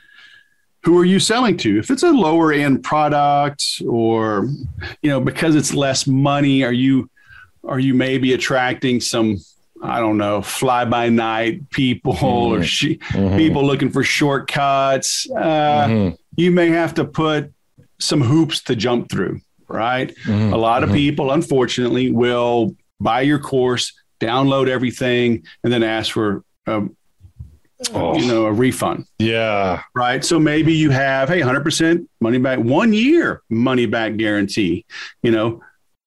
who 0.85 0.99
are 0.99 1.05
you 1.05 1.19
selling 1.19 1.57
to? 1.57 1.79
If 1.79 1.89
it's 1.89 2.03
a 2.03 2.11
lower 2.11 2.53
end 2.53 2.83
product 2.83 3.81
or, 3.87 4.49
you 5.01 5.09
know, 5.09 5.19
because 5.19 5.55
it's 5.55 5.73
less 5.73 6.05
money, 6.05 6.63
are 6.63 6.71
you, 6.71 7.09
are 7.63 7.79
you 7.79 7.95
maybe 7.95 8.33
attracting 8.33 9.01
some, 9.01 9.37
I 9.81 9.99
don't 9.99 10.19
know, 10.19 10.43
fly 10.43 10.85
by 10.85 11.09
night 11.09 11.71
people 11.71 12.13
mm-hmm. 12.13 12.25
or 12.25 12.63
she, 12.63 12.97
mm-hmm. 12.97 13.35
people 13.35 13.65
looking 13.65 13.89
for 13.89 14.03
shortcuts? 14.03 15.27
Uh, 15.31 15.87
mm-hmm. 15.87 16.15
You 16.37 16.51
may 16.51 16.69
have 16.69 16.93
to 16.95 17.05
put 17.05 17.51
some 17.99 18.21
hoops 18.21 18.61
to 18.63 18.75
jump 18.75 19.09
through, 19.09 19.41
right? 19.67 20.15
Mm-hmm. 20.25 20.53
A 20.53 20.57
lot 20.57 20.83
of 20.83 20.89
mm-hmm. 20.89 20.97
people, 20.97 21.31
unfortunately, 21.31 22.11
will 22.11 22.75
buy 22.99 23.21
your 23.21 23.39
course, 23.39 23.91
download 24.19 24.67
everything, 24.67 25.45
and 25.63 25.73
then 25.73 25.81
ask 25.81 26.11
for 26.11 26.43
um, 26.67 26.95
oh. 27.93 28.17
you 28.17 28.27
know, 28.27 28.45
a 28.45 28.51
refund. 28.51 29.05
Yeah. 29.19 29.81
Right. 29.93 30.23
So 30.23 30.39
maybe 30.39 30.73
you 30.73 30.89
have, 30.89 31.29
hey, 31.29 31.41
100% 31.41 32.07
money 32.21 32.37
back, 32.37 32.59
one 32.59 32.93
year 32.93 33.41
money 33.49 33.85
back 33.85 34.17
guarantee, 34.17 34.85
you 35.23 35.31
know, 35.31 35.61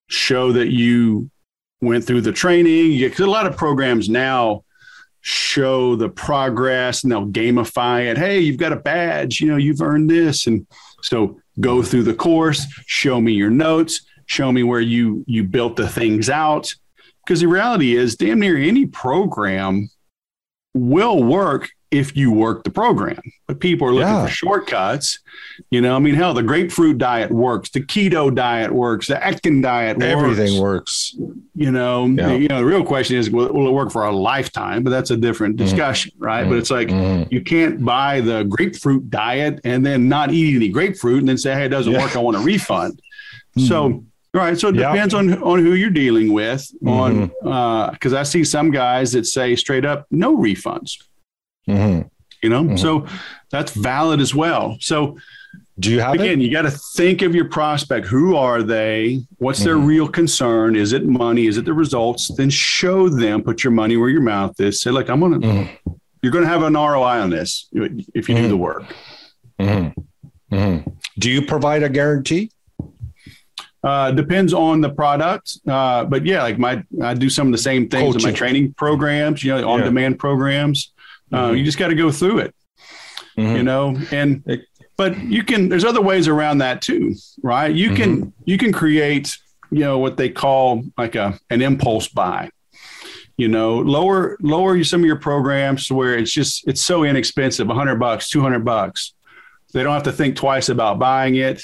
show 0.09 0.53
that 0.53 0.69
you 0.69 1.31
went 1.81 2.05
through 2.05 2.23
the 2.23 2.33
training. 2.33 2.99
Because 2.99 3.21
a 3.21 3.31
lot 3.31 3.47
of 3.47 3.57
programs 3.57 4.09
now 4.09 4.65
show 5.21 5.97
the 5.97 6.09
progress 6.09 7.03
and 7.03 7.13
they'll 7.13 7.27
gamify 7.27 8.11
it. 8.11 8.19
Hey, 8.19 8.41
you've 8.41 8.57
got 8.57 8.73
a 8.73 8.77
badge, 8.77 9.41
you 9.41 9.49
know, 9.49 9.57
you've 9.57 9.83
earned 9.83 10.11
this. 10.11 10.47
And 10.47 10.67
so 11.03 11.41
go 11.61 11.83
through 11.83 12.05
the 12.05 12.15
course, 12.15 12.67
show 12.87 13.21
me 13.21 13.33
your 13.33 13.51
notes, 13.51 14.03
show 14.27 14.53
me 14.53 14.63
where 14.63 14.81
you 14.81 15.25
you 15.27 15.45
built 15.45 15.77
the 15.77 15.89
things 15.89 16.31
out. 16.31 16.75
Because 17.25 17.41
the 17.41 17.49
reality 17.49 17.95
is, 17.95 18.17
damn 18.17 18.41
near 18.41 18.57
any 18.57 18.87
program 18.87 19.91
will 20.75 21.23
work 21.23 21.71
if 21.91 22.17
you 22.17 22.31
work 22.31 22.65
the 22.65 22.71
program. 22.71 23.21
But 23.47 23.61
people 23.61 23.89
are 23.89 23.93
looking 23.93 24.09
yeah. 24.09 24.27
for 24.27 24.31
shortcuts. 24.31 25.21
You 25.71 25.81
know, 25.81 25.97
I 25.97 25.99
mean, 25.99 26.15
hell, 26.15 26.35
the 26.35 26.43
grapefruit 26.43 26.99
diet 26.99 27.31
works, 27.31 27.71
the 27.71 27.81
keto 27.81 28.35
diet 28.35 28.71
works, 28.71 29.09
the 29.09 29.25
Atkins 29.25 29.63
diet 29.63 30.01
Everything 30.03 30.61
works. 30.61 31.17
You 31.55 31.71
know, 31.71 32.07
yeah. 32.07 32.33
you 32.35 32.49
know, 32.49 32.59
the 32.59 32.65
real 32.67 32.85
question 32.85 33.17
is 33.17 33.31
will, 33.31 33.53
will, 33.53 33.69
it 33.69 33.73
work 33.73 33.91
for 33.91 34.05
a 34.05 34.13
lifetime? 34.13 34.83
But 34.83 34.91
that's 34.91 35.11
a 35.11 35.17
different 35.17 35.57
mm-hmm. 35.57 35.65
discussion, 35.65 36.13
mm-hmm. 36.13 36.25
right? 36.25 36.41
Mm-hmm. 36.43 36.51
But 36.51 36.59
it's 36.59 36.71
like 36.71 36.89
mm-hmm. 36.89 37.33
you 37.33 37.43
can't 37.43 37.83
buy 37.85 38.21
the 38.21 38.45
grapefruit 38.45 39.11
diet 39.11 39.61
and 39.65 39.85
then 39.85 40.09
not 40.09 40.31
eat 40.31 40.57
any 40.57 40.69
grapefruit 40.69 41.21
and 41.21 41.29
then 41.29 41.39
say, 41.39 41.55
hey, 41.55 41.65
it 41.65 41.71
doesn't 41.71 41.93
yeah. 41.93 42.03
work. 42.03 42.15
I 42.17 42.21
want 42.21 42.37
a 42.37 42.41
refund. 42.41 43.01
So 43.67 44.05
mm-hmm. 44.35 44.39
Right. 44.39 44.59
So 44.59 44.69
it 44.69 44.73
depends 44.73 45.15
on 45.15 45.43
on 45.43 45.59
who 45.59 45.75
you're 45.75 45.91
dealing 45.91 46.33
with. 46.33 46.71
On 46.87 47.27
because 47.27 47.43
mm-hmm. 47.43 48.15
uh, 48.15 48.21
I 48.21 48.23
see 48.23 48.45
some 48.45 48.71
guys 48.71 49.13
that 49.13 49.27
say 49.27 49.57
straight 49.57 49.85
up 49.85 50.07
no 50.11 50.37
refunds. 50.37 51.03
Mm-hmm. 51.69 52.09
You 52.43 52.49
know, 52.51 52.63
mm-hmm. 52.63 52.77
so 52.77 53.07
that's 53.51 53.73
valid 53.73 54.21
as 54.21 54.35
well. 54.35 54.77
So 54.81 55.19
do 55.79 55.91
you 55.91 56.01
have 56.01 56.15
again? 56.15 56.41
It? 56.41 56.45
You 56.45 56.51
got 56.51 56.63
to 56.63 56.71
think 56.71 57.23
of 57.23 57.35
your 57.35 57.47
prospect. 57.47 58.07
Who 58.07 58.37
are 58.37 58.63
they? 58.63 59.21
What's 59.39 59.63
their 59.63 59.77
mm-hmm. 59.77 59.87
real 59.87 60.09
concern? 60.09 60.77
Is 60.77 60.93
it 60.93 61.07
money? 61.07 61.47
Is 61.47 61.57
it 61.57 61.65
the 61.65 61.73
results? 61.73 62.35
Then 62.37 62.51
show 62.51 63.09
them. 63.09 63.43
Put 63.43 63.63
your 63.63 63.73
money 63.73 63.97
where 63.97 64.09
your 64.09 64.23
mouth 64.23 64.61
is. 64.61 64.81
Say, 64.81 64.91
like, 64.91 65.09
I'm 65.09 65.21
gonna. 65.21 65.39
Mm-hmm. 65.39 65.93
You're 66.23 66.33
gonna 66.33 66.47
have 66.47 66.63
an 66.63 66.75
ROI 66.75 67.21
on 67.21 67.31
this 67.31 67.69
if 67.73 68.29
you 68.29 68.35
do 68.35 68.49
the 68.49 68.55
mm-hmm. 68.55 68.59
work. 68.59 68.85
Do 71.19 71.31
you 71.31 71.43
provide 71.47 71.83
a 71.85 71.89
guarantee? 71.89 72.51
Uh, 73.85 74.11
depends 74.11 74.53
on 74.53 74.81
the 74.81 74.91
product, 74.91 75.59
uh, 75.69 76.05
but 76.05 76.27
yeah, 76.27 76.43
like 76.43 76.59
my 76.59 76.83
I 77.01 77.15
do 77.15 77.31
some 77.31 77.47
of 77.47 77.53
the 77.53 77.59
same 77.59 77.89
things 77.89 78.15
Coaching. 78.15 78.29
in 78.29 78.33
my 78.33 78.37
training 78.37 78.75
programs. 78.75 79.45
You 79.45 79.55
know, 79.55 79.69
on 79.69 79.83
demand 79.83 80.15
yeah. 80.15 80.21
programs. 80.21 80.93
Uh, 81.33 81.49
mm-hmm. 81.49 81.59
You 81.59 81.65
just 81.65 81.79
got 81.79 81.89
to 81.89 81.95
go 81.95 82.11
through 82.11 82.39
it. 82.39 82.55
Mm-hmm. 83.37 83.57
You 83.57 83.63
know, 83.63 83.97
and 84.11 84.65
but 84.97 85.17
you 85.19 85.45
can. 85.45 85.69
There's 85.69 85.85
other 85.85 86.03
ways 86.03 86.27
around 86.27 86.59
that 86.59 86.83
too, 86.83 87.15
right? 87.43 87.73
You 87.73 87.95
can 87.95 88.17
mm-hmm. 88.17 88.31
you 88.47 88.59
can 88.59 88.73
create 88.73 89.37
you 89.71 89.81
know 89.81 89.99
what 89.99 90.17
they 90.17 90.29
call 90.29 90.83
like 90.97 91.15
a 91.15 91.39
an 91.51 91.63
impulse 91.63 92.09
buy. 92.09 92.51
You 93.37 93.47
know, 93.47 93.79
lower 93.79 94.37
lower 94.41 94.83
some 94.83 95.03
of 95.03 95.07
your 95.07 95.21
programs 95.21 95.89
where 95.89 96.19
it's 96.19 96.33
just 96.33 96.67
it's 96.67 96.83
so 96.83 97.05
inexpensive, 97.05 97.69
hundred 97.69 98.01
bucks, 98.01 98.29
two 98.29 98.41
hundred 98.41 98.65
bucks. 98.65 99.15
They 99.73 99.85
don't 99.85 99.95
have 99.95 100.03
to 100.05 100.13
think 100.13 100.35
twice 100.35 100.69
about 100.69 100.99
buying 100.99 101.37
it 101.37 101.63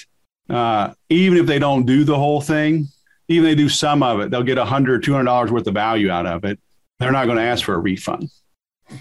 uh, 0.51 0.93
even 1.09 1.39
if 1.39 1.47
they 1.47 1.59
don't 1.59 1.87
do 1.87 2.05
the 2.05 2.17
whole 2.17 2.41
thing, 2.41 2.89
even 3.29 3.45
they 3.45 3.55
do 3.55 3.69
some 3.69 4.03
of 4.03 4.21
it, 4.21 4.31
they'll 4.31 4.43
get 4.43 4.59
a 4.59 4.65
hundred, 4.65 5.03
two 5.03 5.13
hundred 5.13 5.27
dollars 5.27 5.51
worth 5.51 5.67
of 5.67 5.75
value 5.75 6.11
out 6.11 6.27
of 6.27 6.45
it. 6.45 6.59
They're 6.99 7.13
not 7.13 7.27
going 7.27 7.39
to 7.39 7.45
ask 7.45 7.65
for 7.65 7.75
a 7.75 7.79
refund, 7.79 8.31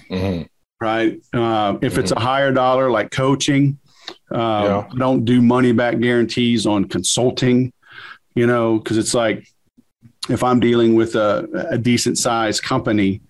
mm-hmm. 0.10 0.44
right? 0.80 1.14
Uh, 1.34 1.78
if 1.82 1.94
mm-hmm. 1.94 2.00
it's 2.00 2.12
a 2.12 2.20
higher 2.20 2.52
dollar 2.52 2.90
like 2.90 3.12
coaching, 3.12 3.78
uh, 4.34 4.86
yeah. 4.86 4.90
don't 4.98 5.26
do 5.26 5.42
money 5.42 5.72
back 5.72 6.00
guarantees 6.00 6.66
on 6.66 6.86
consulting, 6.86 7.74
you 8.36 8.48
know, 8.48 8.78
because 8.78 8.98
it's 8.98 9.14
like 9.14 9.48
if 10.30 10.44
I'm 10.44 10.60
dealing 10.60 10.96
with 10.96 11.16
a, 11.16 11.68
a 11.70 11.78
decent 11.78 12.18
sized 12.18 12.64
company, 12.64 13.22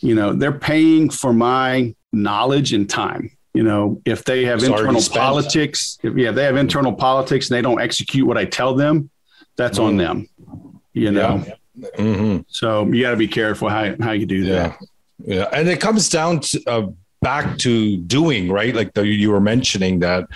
you 0.00 0.14
know, 0.14 0.32
they're 0.32 0.52
paying 0.52 1.10
for 1.10 1.32
my 1.32 1.94
knowledge 2.12 2.72
and 2.72 2.90
time 2.90 3.30
you 3.52 3.62
know, 3.62 4.00
if 4.04 4.24
they 4.24 4.44
have 4.44 4.58
it's 4.58 4.68
internal 4.68 5.02
politics, 5.10 5.98
if, 6.02 6.16
yeah, 6.16 6.30
they 6.30 6.44
have 6.44 6.56
internal 6.56 6.92
politics 6.92 7.50
and 7.50 7.56
they 7.56 7.62
don't 7.62 7.80
execute 7.80 8.26
what 8.26 8.38
I 8.38 8.44
tell 8.44 8.74
them, 8.74 9.10
that's 9.56 9.78
mm. 9.78 9.84
on 9.84 9.96
them. 9.96 10.28
You 10.92 11.12
know, 11.12 11.44
yeah. 11.46 11.86
mm-hmm. 11.96 12.38
so 12.48 12.86
you 12.86 13.02
got 13.02 13.10
to 13.12 13.16
be 13.16 13.28
careful 13.28 13.68
how 13.68 13.94
how 14.00 14.12
you 14.12 14.26
do 14.26 14.44
that. 14.44 14.76
Yeah, 15.18 15.36
yeah. 15.36 15.48
and 15.52 15.68
it 15.68 15.80
comes 15.80 16.08
down 16.08 16.40
to. 16.40 16.62
Uh, 16.66 16.86
back 17.22 17.58
to 17.58 17.98
doing 17.98 18.50
right 18.50 18.74
like 18.74 18.94
the, 18.94 19.06
you 19.06 19.30
were 19.30 19.42
mentioning 19.42 19.98
that 19.98 20.26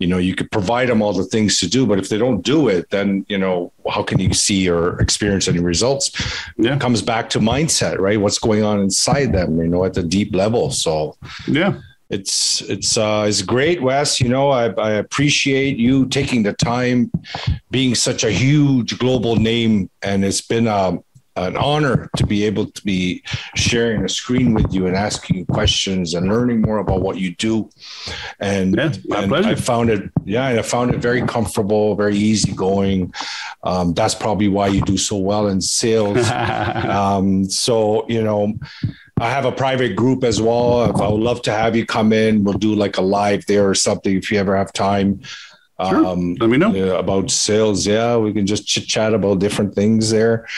you 0.00 0.08
know 0.08 0.18
you 0.18 0.34
could 0.34 0.50
provide 0.50 0.88
them 0.88 1.00
all 1.00 1.12
the 1.12 1.24
things 1.24 1.60
to 1.60 1.68
do 1.68 1.86
but 1.86 2.00
if 2.00 2.08
they 2.08 2.18
don't 2.18 2.42
do 2.42 2.66
it 2.66 2.90
then 2.90 3.24
you 3.28 3.38
know 3.38 3.72
how 3.88 4.02
can 4.02 4.18
you 4.18 4.34
see 4.34 4.68
or 4.68 5.00
experience 5.00 5.46
any 5.46 5.60
results 5.60 6.10
yeah. 6.58 6.74
it 6.74 6.80
comes 6.80 7.00
back 7.00 7.30
to 7.30 7.38
mindset 7.38 7.98
right 7.98 8.20
what's 8.20 8.40
going 8.40 8.64
on 8.64 8.80
inside 8.80 9.32
them 9.32 9.56
you 9.60 9.68
know 9.68 9.84
at 9.84 9.94
the 9.94 10.02
deep 10.02 10.34
level 10.34 10.68
so 10.72 11.16
yeah 11.46 11.74
it's 12.12 12.60
it's 12.62 12.98
uh, 12.98 13.24
it's 13.26 13.40
great, 13.40 13.82
Wes. 13.82 14.20
You 14.20 14.28
know, 14.28 14.50
I, 14.50 14.68
I 14.68 14.90
appreciate 14.92 15.78
you 15.78 16.06
taking 16.08 16.42
the 16.42 16.52
time, 16.52 17.10
being 17.70 17.94
such 17.94 18.22
a 18.22 18.30
huge 18.30 18.98
global 18.98 19.36
name, 19.36 19.88
and 20.02 20.22
it's 20.22 20.42
been 20.42 20.68
um, 20.68 21.02
an 21.36 21.56
honor 21.56 22.10
to 22.16 22.26
be 22.26 22.44
able 22.44 22.66
to 22.66 22.84
be 22.84 23.22
sharing 23.54 24.04
a 24.04 24.08
screen 24.08 24.52
with 24.52 24.72
you 24.74 24.86
and 24.86 24.94
asking 24.94 25.36
you 25.36 25.46
questions 25.46 26.12
and 26.12 26.28
learning 26.28 26.60
more 26.60 26.78
about 26.78 27.00
what 27.00 27.16
you 27.16 27.34
do. 27.36 27.70
And, 28.40 28.76
yeah, 28.76 28.92
and 29.16 29.34
I 29.34 29.54
found 29.54 29.88
it, 29.88 30.10
yeah, 30.24 30.48
and 30.48 30.58
I 30.58 30.62
found 30.62 30.94
it 30.94 31.00
very 31.00 31.22
comfortable, 31.22 31.94
very 31.94 32.16
easygoing. 32.16 33.14
Um, 33.62 33.94
that's 33.94 34.14
probably 34.14 34.48
why 34.48 34.68
you 34.68 34.82
do 34.82 34.98
so 34.98 35.16
well 35.16 35.48
in 35.48 35.62
sales. 35.62 36.30
um, 36.30 37.48
so, 37.48 38.06
you 38.08 38.22
know, 38.22 38.52
I 39.22 39.30
have 39.30 39.44
a 39.44 39.52
private 39.52 39.94
group 39.94 40.24
as 40.24 40.42
well. 40.42 40.80
I 41.00 41.08
would 41.08 41.20
love 41.20 41.42
to 41.42 41.52
have 41.52 41.76
you 41.76 41.86
come 41.86 42.12
in. 42.12 42.42
We'll 42.42 42.58
do 42.58 42.74
like 42.74 42.96
a 42.96 43.02
live 43.02 43.46
there 43.46 43.68
or 43.68 43.74
something 43.74 44.16
if 44.16 44.32
you 44.32 44.38
ever 44.40 44.56
have 44.56 44.72
time. 44.72 45.20
Sure. 45.88 46.04
Um, 46.06 46.34
Let 46.40 46.50
me 46.50 46.56
know 46.56 46.74
yeah, 46.74 46.98
about 46.98 47.30
sales. 47.30 47.86
Yeah, 47.86 48.16
we 48.16 48.32
can 48.32 48.46
just 48.48 48.66
chit 48.66 48.88
chat 48.88 49.14
about 49.14 49.38
different 49.38 49.76
things 49.76 50.10
there. 50.10 50.48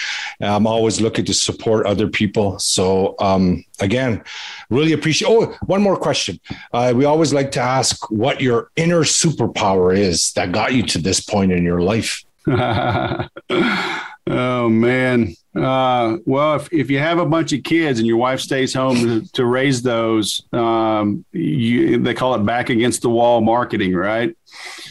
I'm 0.41 0.67
always 0.67 0.99
looking 0.99 1.27
to 1.27 1.35
support 1.35 1.85
other 1.85 2.09
people. 2.09 2.59
So 2.59 3.17
um, 3.19 3.65
again, 3.81 4.25
really 4.71 4.95
appreciate. 4.95 5.29
Oh, 5.29 5.55
one 5.67 5.83
more 5.83 5.99
question. 5.99 6.41
Uh, 6.73 6.95
we 6.97 7.05
always 7.05 7.35
like 7.35 7.51
to 7.53 7.61
ask 7.61 8.11
what 8.11 8.41
your 8.41 8.71
inner 8.77 9.01
superpower 9.01 9.95
is 9.95 10.33
that 10.33 10.53
got 10.53 10.73
you 10.73 10.83
to 10.85 10.99
this 10.99 11.21
point 11.21 11.53
in 11.53 11.65
your 11.65 11.83
life. 11.83 12.25
Oh 14.27 14.69
man. 14.69 15.35
Uh, 15.55 16.17
well, 16.25 16.57
if, 16.57 16.73
if 16.73 16.91
you 16.91 16.99
have 16.99 17.19
a 17.19 17.27
bunch 17.27 17.53
of 17.53 17.63
kids 17.63 17.99
and 17.99 18.09
your 18.09 18.17
wife 18.17 18.41
stays 18.41 18.75
home 18.75 18.97
to, 18.97 19.33
to 19.33 19.47
raise 19.47 19.83
those, 19.83 20.43
um, 20.53 21.25
you, 21.31 21.99
they 21.99 22.15
call 22.15 22.35
it 22.35 22.45
back 22.45 22.71
against 22.71 23.03
the 23.03 23.09
wall 23.09 23.41
marketing, 23.41 23.95
right? 23.95 24.37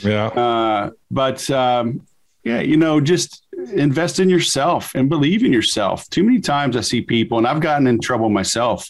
Yeah. 0.01 0.27
Uh, 0.27 0.91
but 1.11 1.49
um, 1.49 2.05
yeah, 2.43 2.61
you 2.61 2.77
know, 2.77 3.01
just 3.01 3.43
invest 3.73 4.19
in 4.19 4.29
yourself 4.29 4.93
and 4.95 5.09
believe 5.09 5.43
in 5.43 5.51
yourself. 5.51 6.09
Too 6.09 6.23
many 6.23 6.39
times 6.39 6.77
I 6.77 6.81
see 6.81 7.01
people, 7.01 7.37
and 7.37 7.47
I've 7.47 7.59
gotten 7.59 7.87
in 7.87 7.99
trouble 7.99 8.29
myself, 8.29 8.89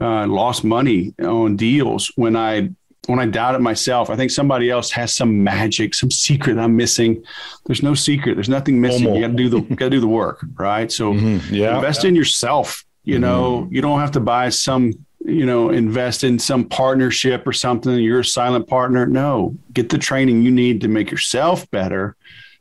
uh, 0.00 0.26
lost 0.26 0.64
money 0.64 1.14
on 1.22 1.56
deals 1.56 2.12
when 2.16 2.36
I 2.36 2.70
when 3.06 3.18
I 3.18 3.26
doubt 3.26 3.56
it 3.56 3.60
myself, 3.60 4.10
I 4.10 4.16
think 4.16 4.30
somebody 4.30 4.70
else 4.70 4.90
has 4.92 5.12
some 5.12 5.42
magic, 5.42 5.94
some 5.94 6.10
secret 6.10 6.58
I'm 6.58 6.76
missing. 6.76 7.24
There's 7.66 7.82
no 7.82 7.94
secret. 7.94 8.34
There's 8.34 8.48
nothing 8.48 8.80
missing. 8.80 9.06
Almost. 9.06 9.20
You 9.20 9.26
got 9.26 9.36
to 9.36 9.36
do 9.36 9.48
the 9.48 9.60
got 9.74 9.86
to 9.86 9.90
do 9.90 10.00
the 10.00 10.08
work, 10.08 10.44
right? 10.54 10.90
So 10.90 11.12
mm-hmm. 11.12 11.54
yeah, 11.54 11.76
invest 11.76 12.04
yeah. 12.04 12.08
in 12.08 12.16
yourself. 12.16 12.84
You 13.04 13.14
mm-hmm. 13.14 13.22
know, 13.22 13.68
you 13.70 13.82
don't 13.82 14.00
have 14.00 14.12
to 14.12 14.20
buy 14.20 14.48
some. 14.50 14.92
You 15.24 15.46
know, 15.46 15.70
invest 15.70 16.24
in 16.24 16.40
some 16.40 16.64
partnership 16.64 17.46
or 17.46 17.52
something. 17.52 17.92
You're 17.94 18.20
a 18.20 18.24
silent 18.24 18.66
partner. 18.66 19.06
No, 19.06 19.56
get 19.72 19.88
the 19.88 19.98
training 19.98 20.42
you 20.42 20.50
need 20.50 20.80
to 20.80 20.88
make 20.88 21.12
yourself 21.12 21.70
better, 21.70 22.16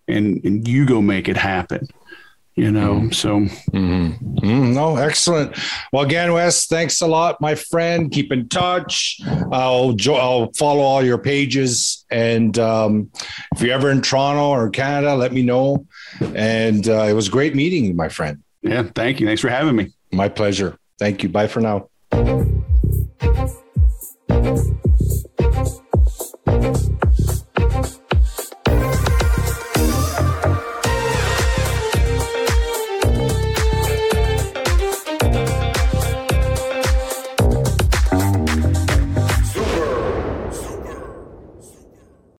and 0.07 0.43
and 0.45 0.67
you 0.67 0.85
go 0.85 1.01
make 1.01 1.27
it 1.27 1.37
happen 1.37 1.87
you 2.55 2.71
know 2.71 2.95
mm-hmm. 2.95 3.11
so. 3.11 3.39
Mm-hmm. 3.71 4.37
Mm, 4.39 4.73
no 4.73 4.97
excellent. 4.97 5.57
Well 5.93 6.03
again 6.03 6.33
wes 6.33 6.65
thanks 6.65 7.01
a 7.01 7.07
lot 7.07 7.39
my 7.41 7.55
friend. 7.55 8.11
Keep 8.11 8.31
in 8.31 8.49
touch. 8.49 9.19
I'll 9.51 9.93
jo- 9.93 10.15
i'll 10.15 10.51
follow 10.53 10.81
all 10.81 11.03
your 11.03 11.17
pages. 11.17 12.05
And 12.11 12.57
um, 12.59 13.09
if 13.55 13.61
you're 13.61 13.73
ever 13.73 13.91
in 13.91 14.01
toronto 14.01 14.49
or 14.49 14.69
canada 14.69 15.15
let 15.15 15.31
me 15.31 15.43
know. 15.43 15.85
And 16.35 16.87
uh, 16.87 17.03
it 17.03 17.13
was 17.13 17.29
great 17.29 17.55
meeting 17.55 17.85
you 17.85 17.93
my 17.93 18.09
friend. 18.09 18.43
Yeah 18.61 18.83
thank 18.95 19.19
you. 19.19 19.27
Thanks 19.27 19.41
for 19.41 19.49
having 19.49 19.75
me. 19.75 19.93
My 20.11 20.27
pleasure. 20.27 20.77
Thank 20.99 21.23
you. 21.23 21.29
Bye 21.29 21.47
for 21.47 21.61
now 21.61 21.87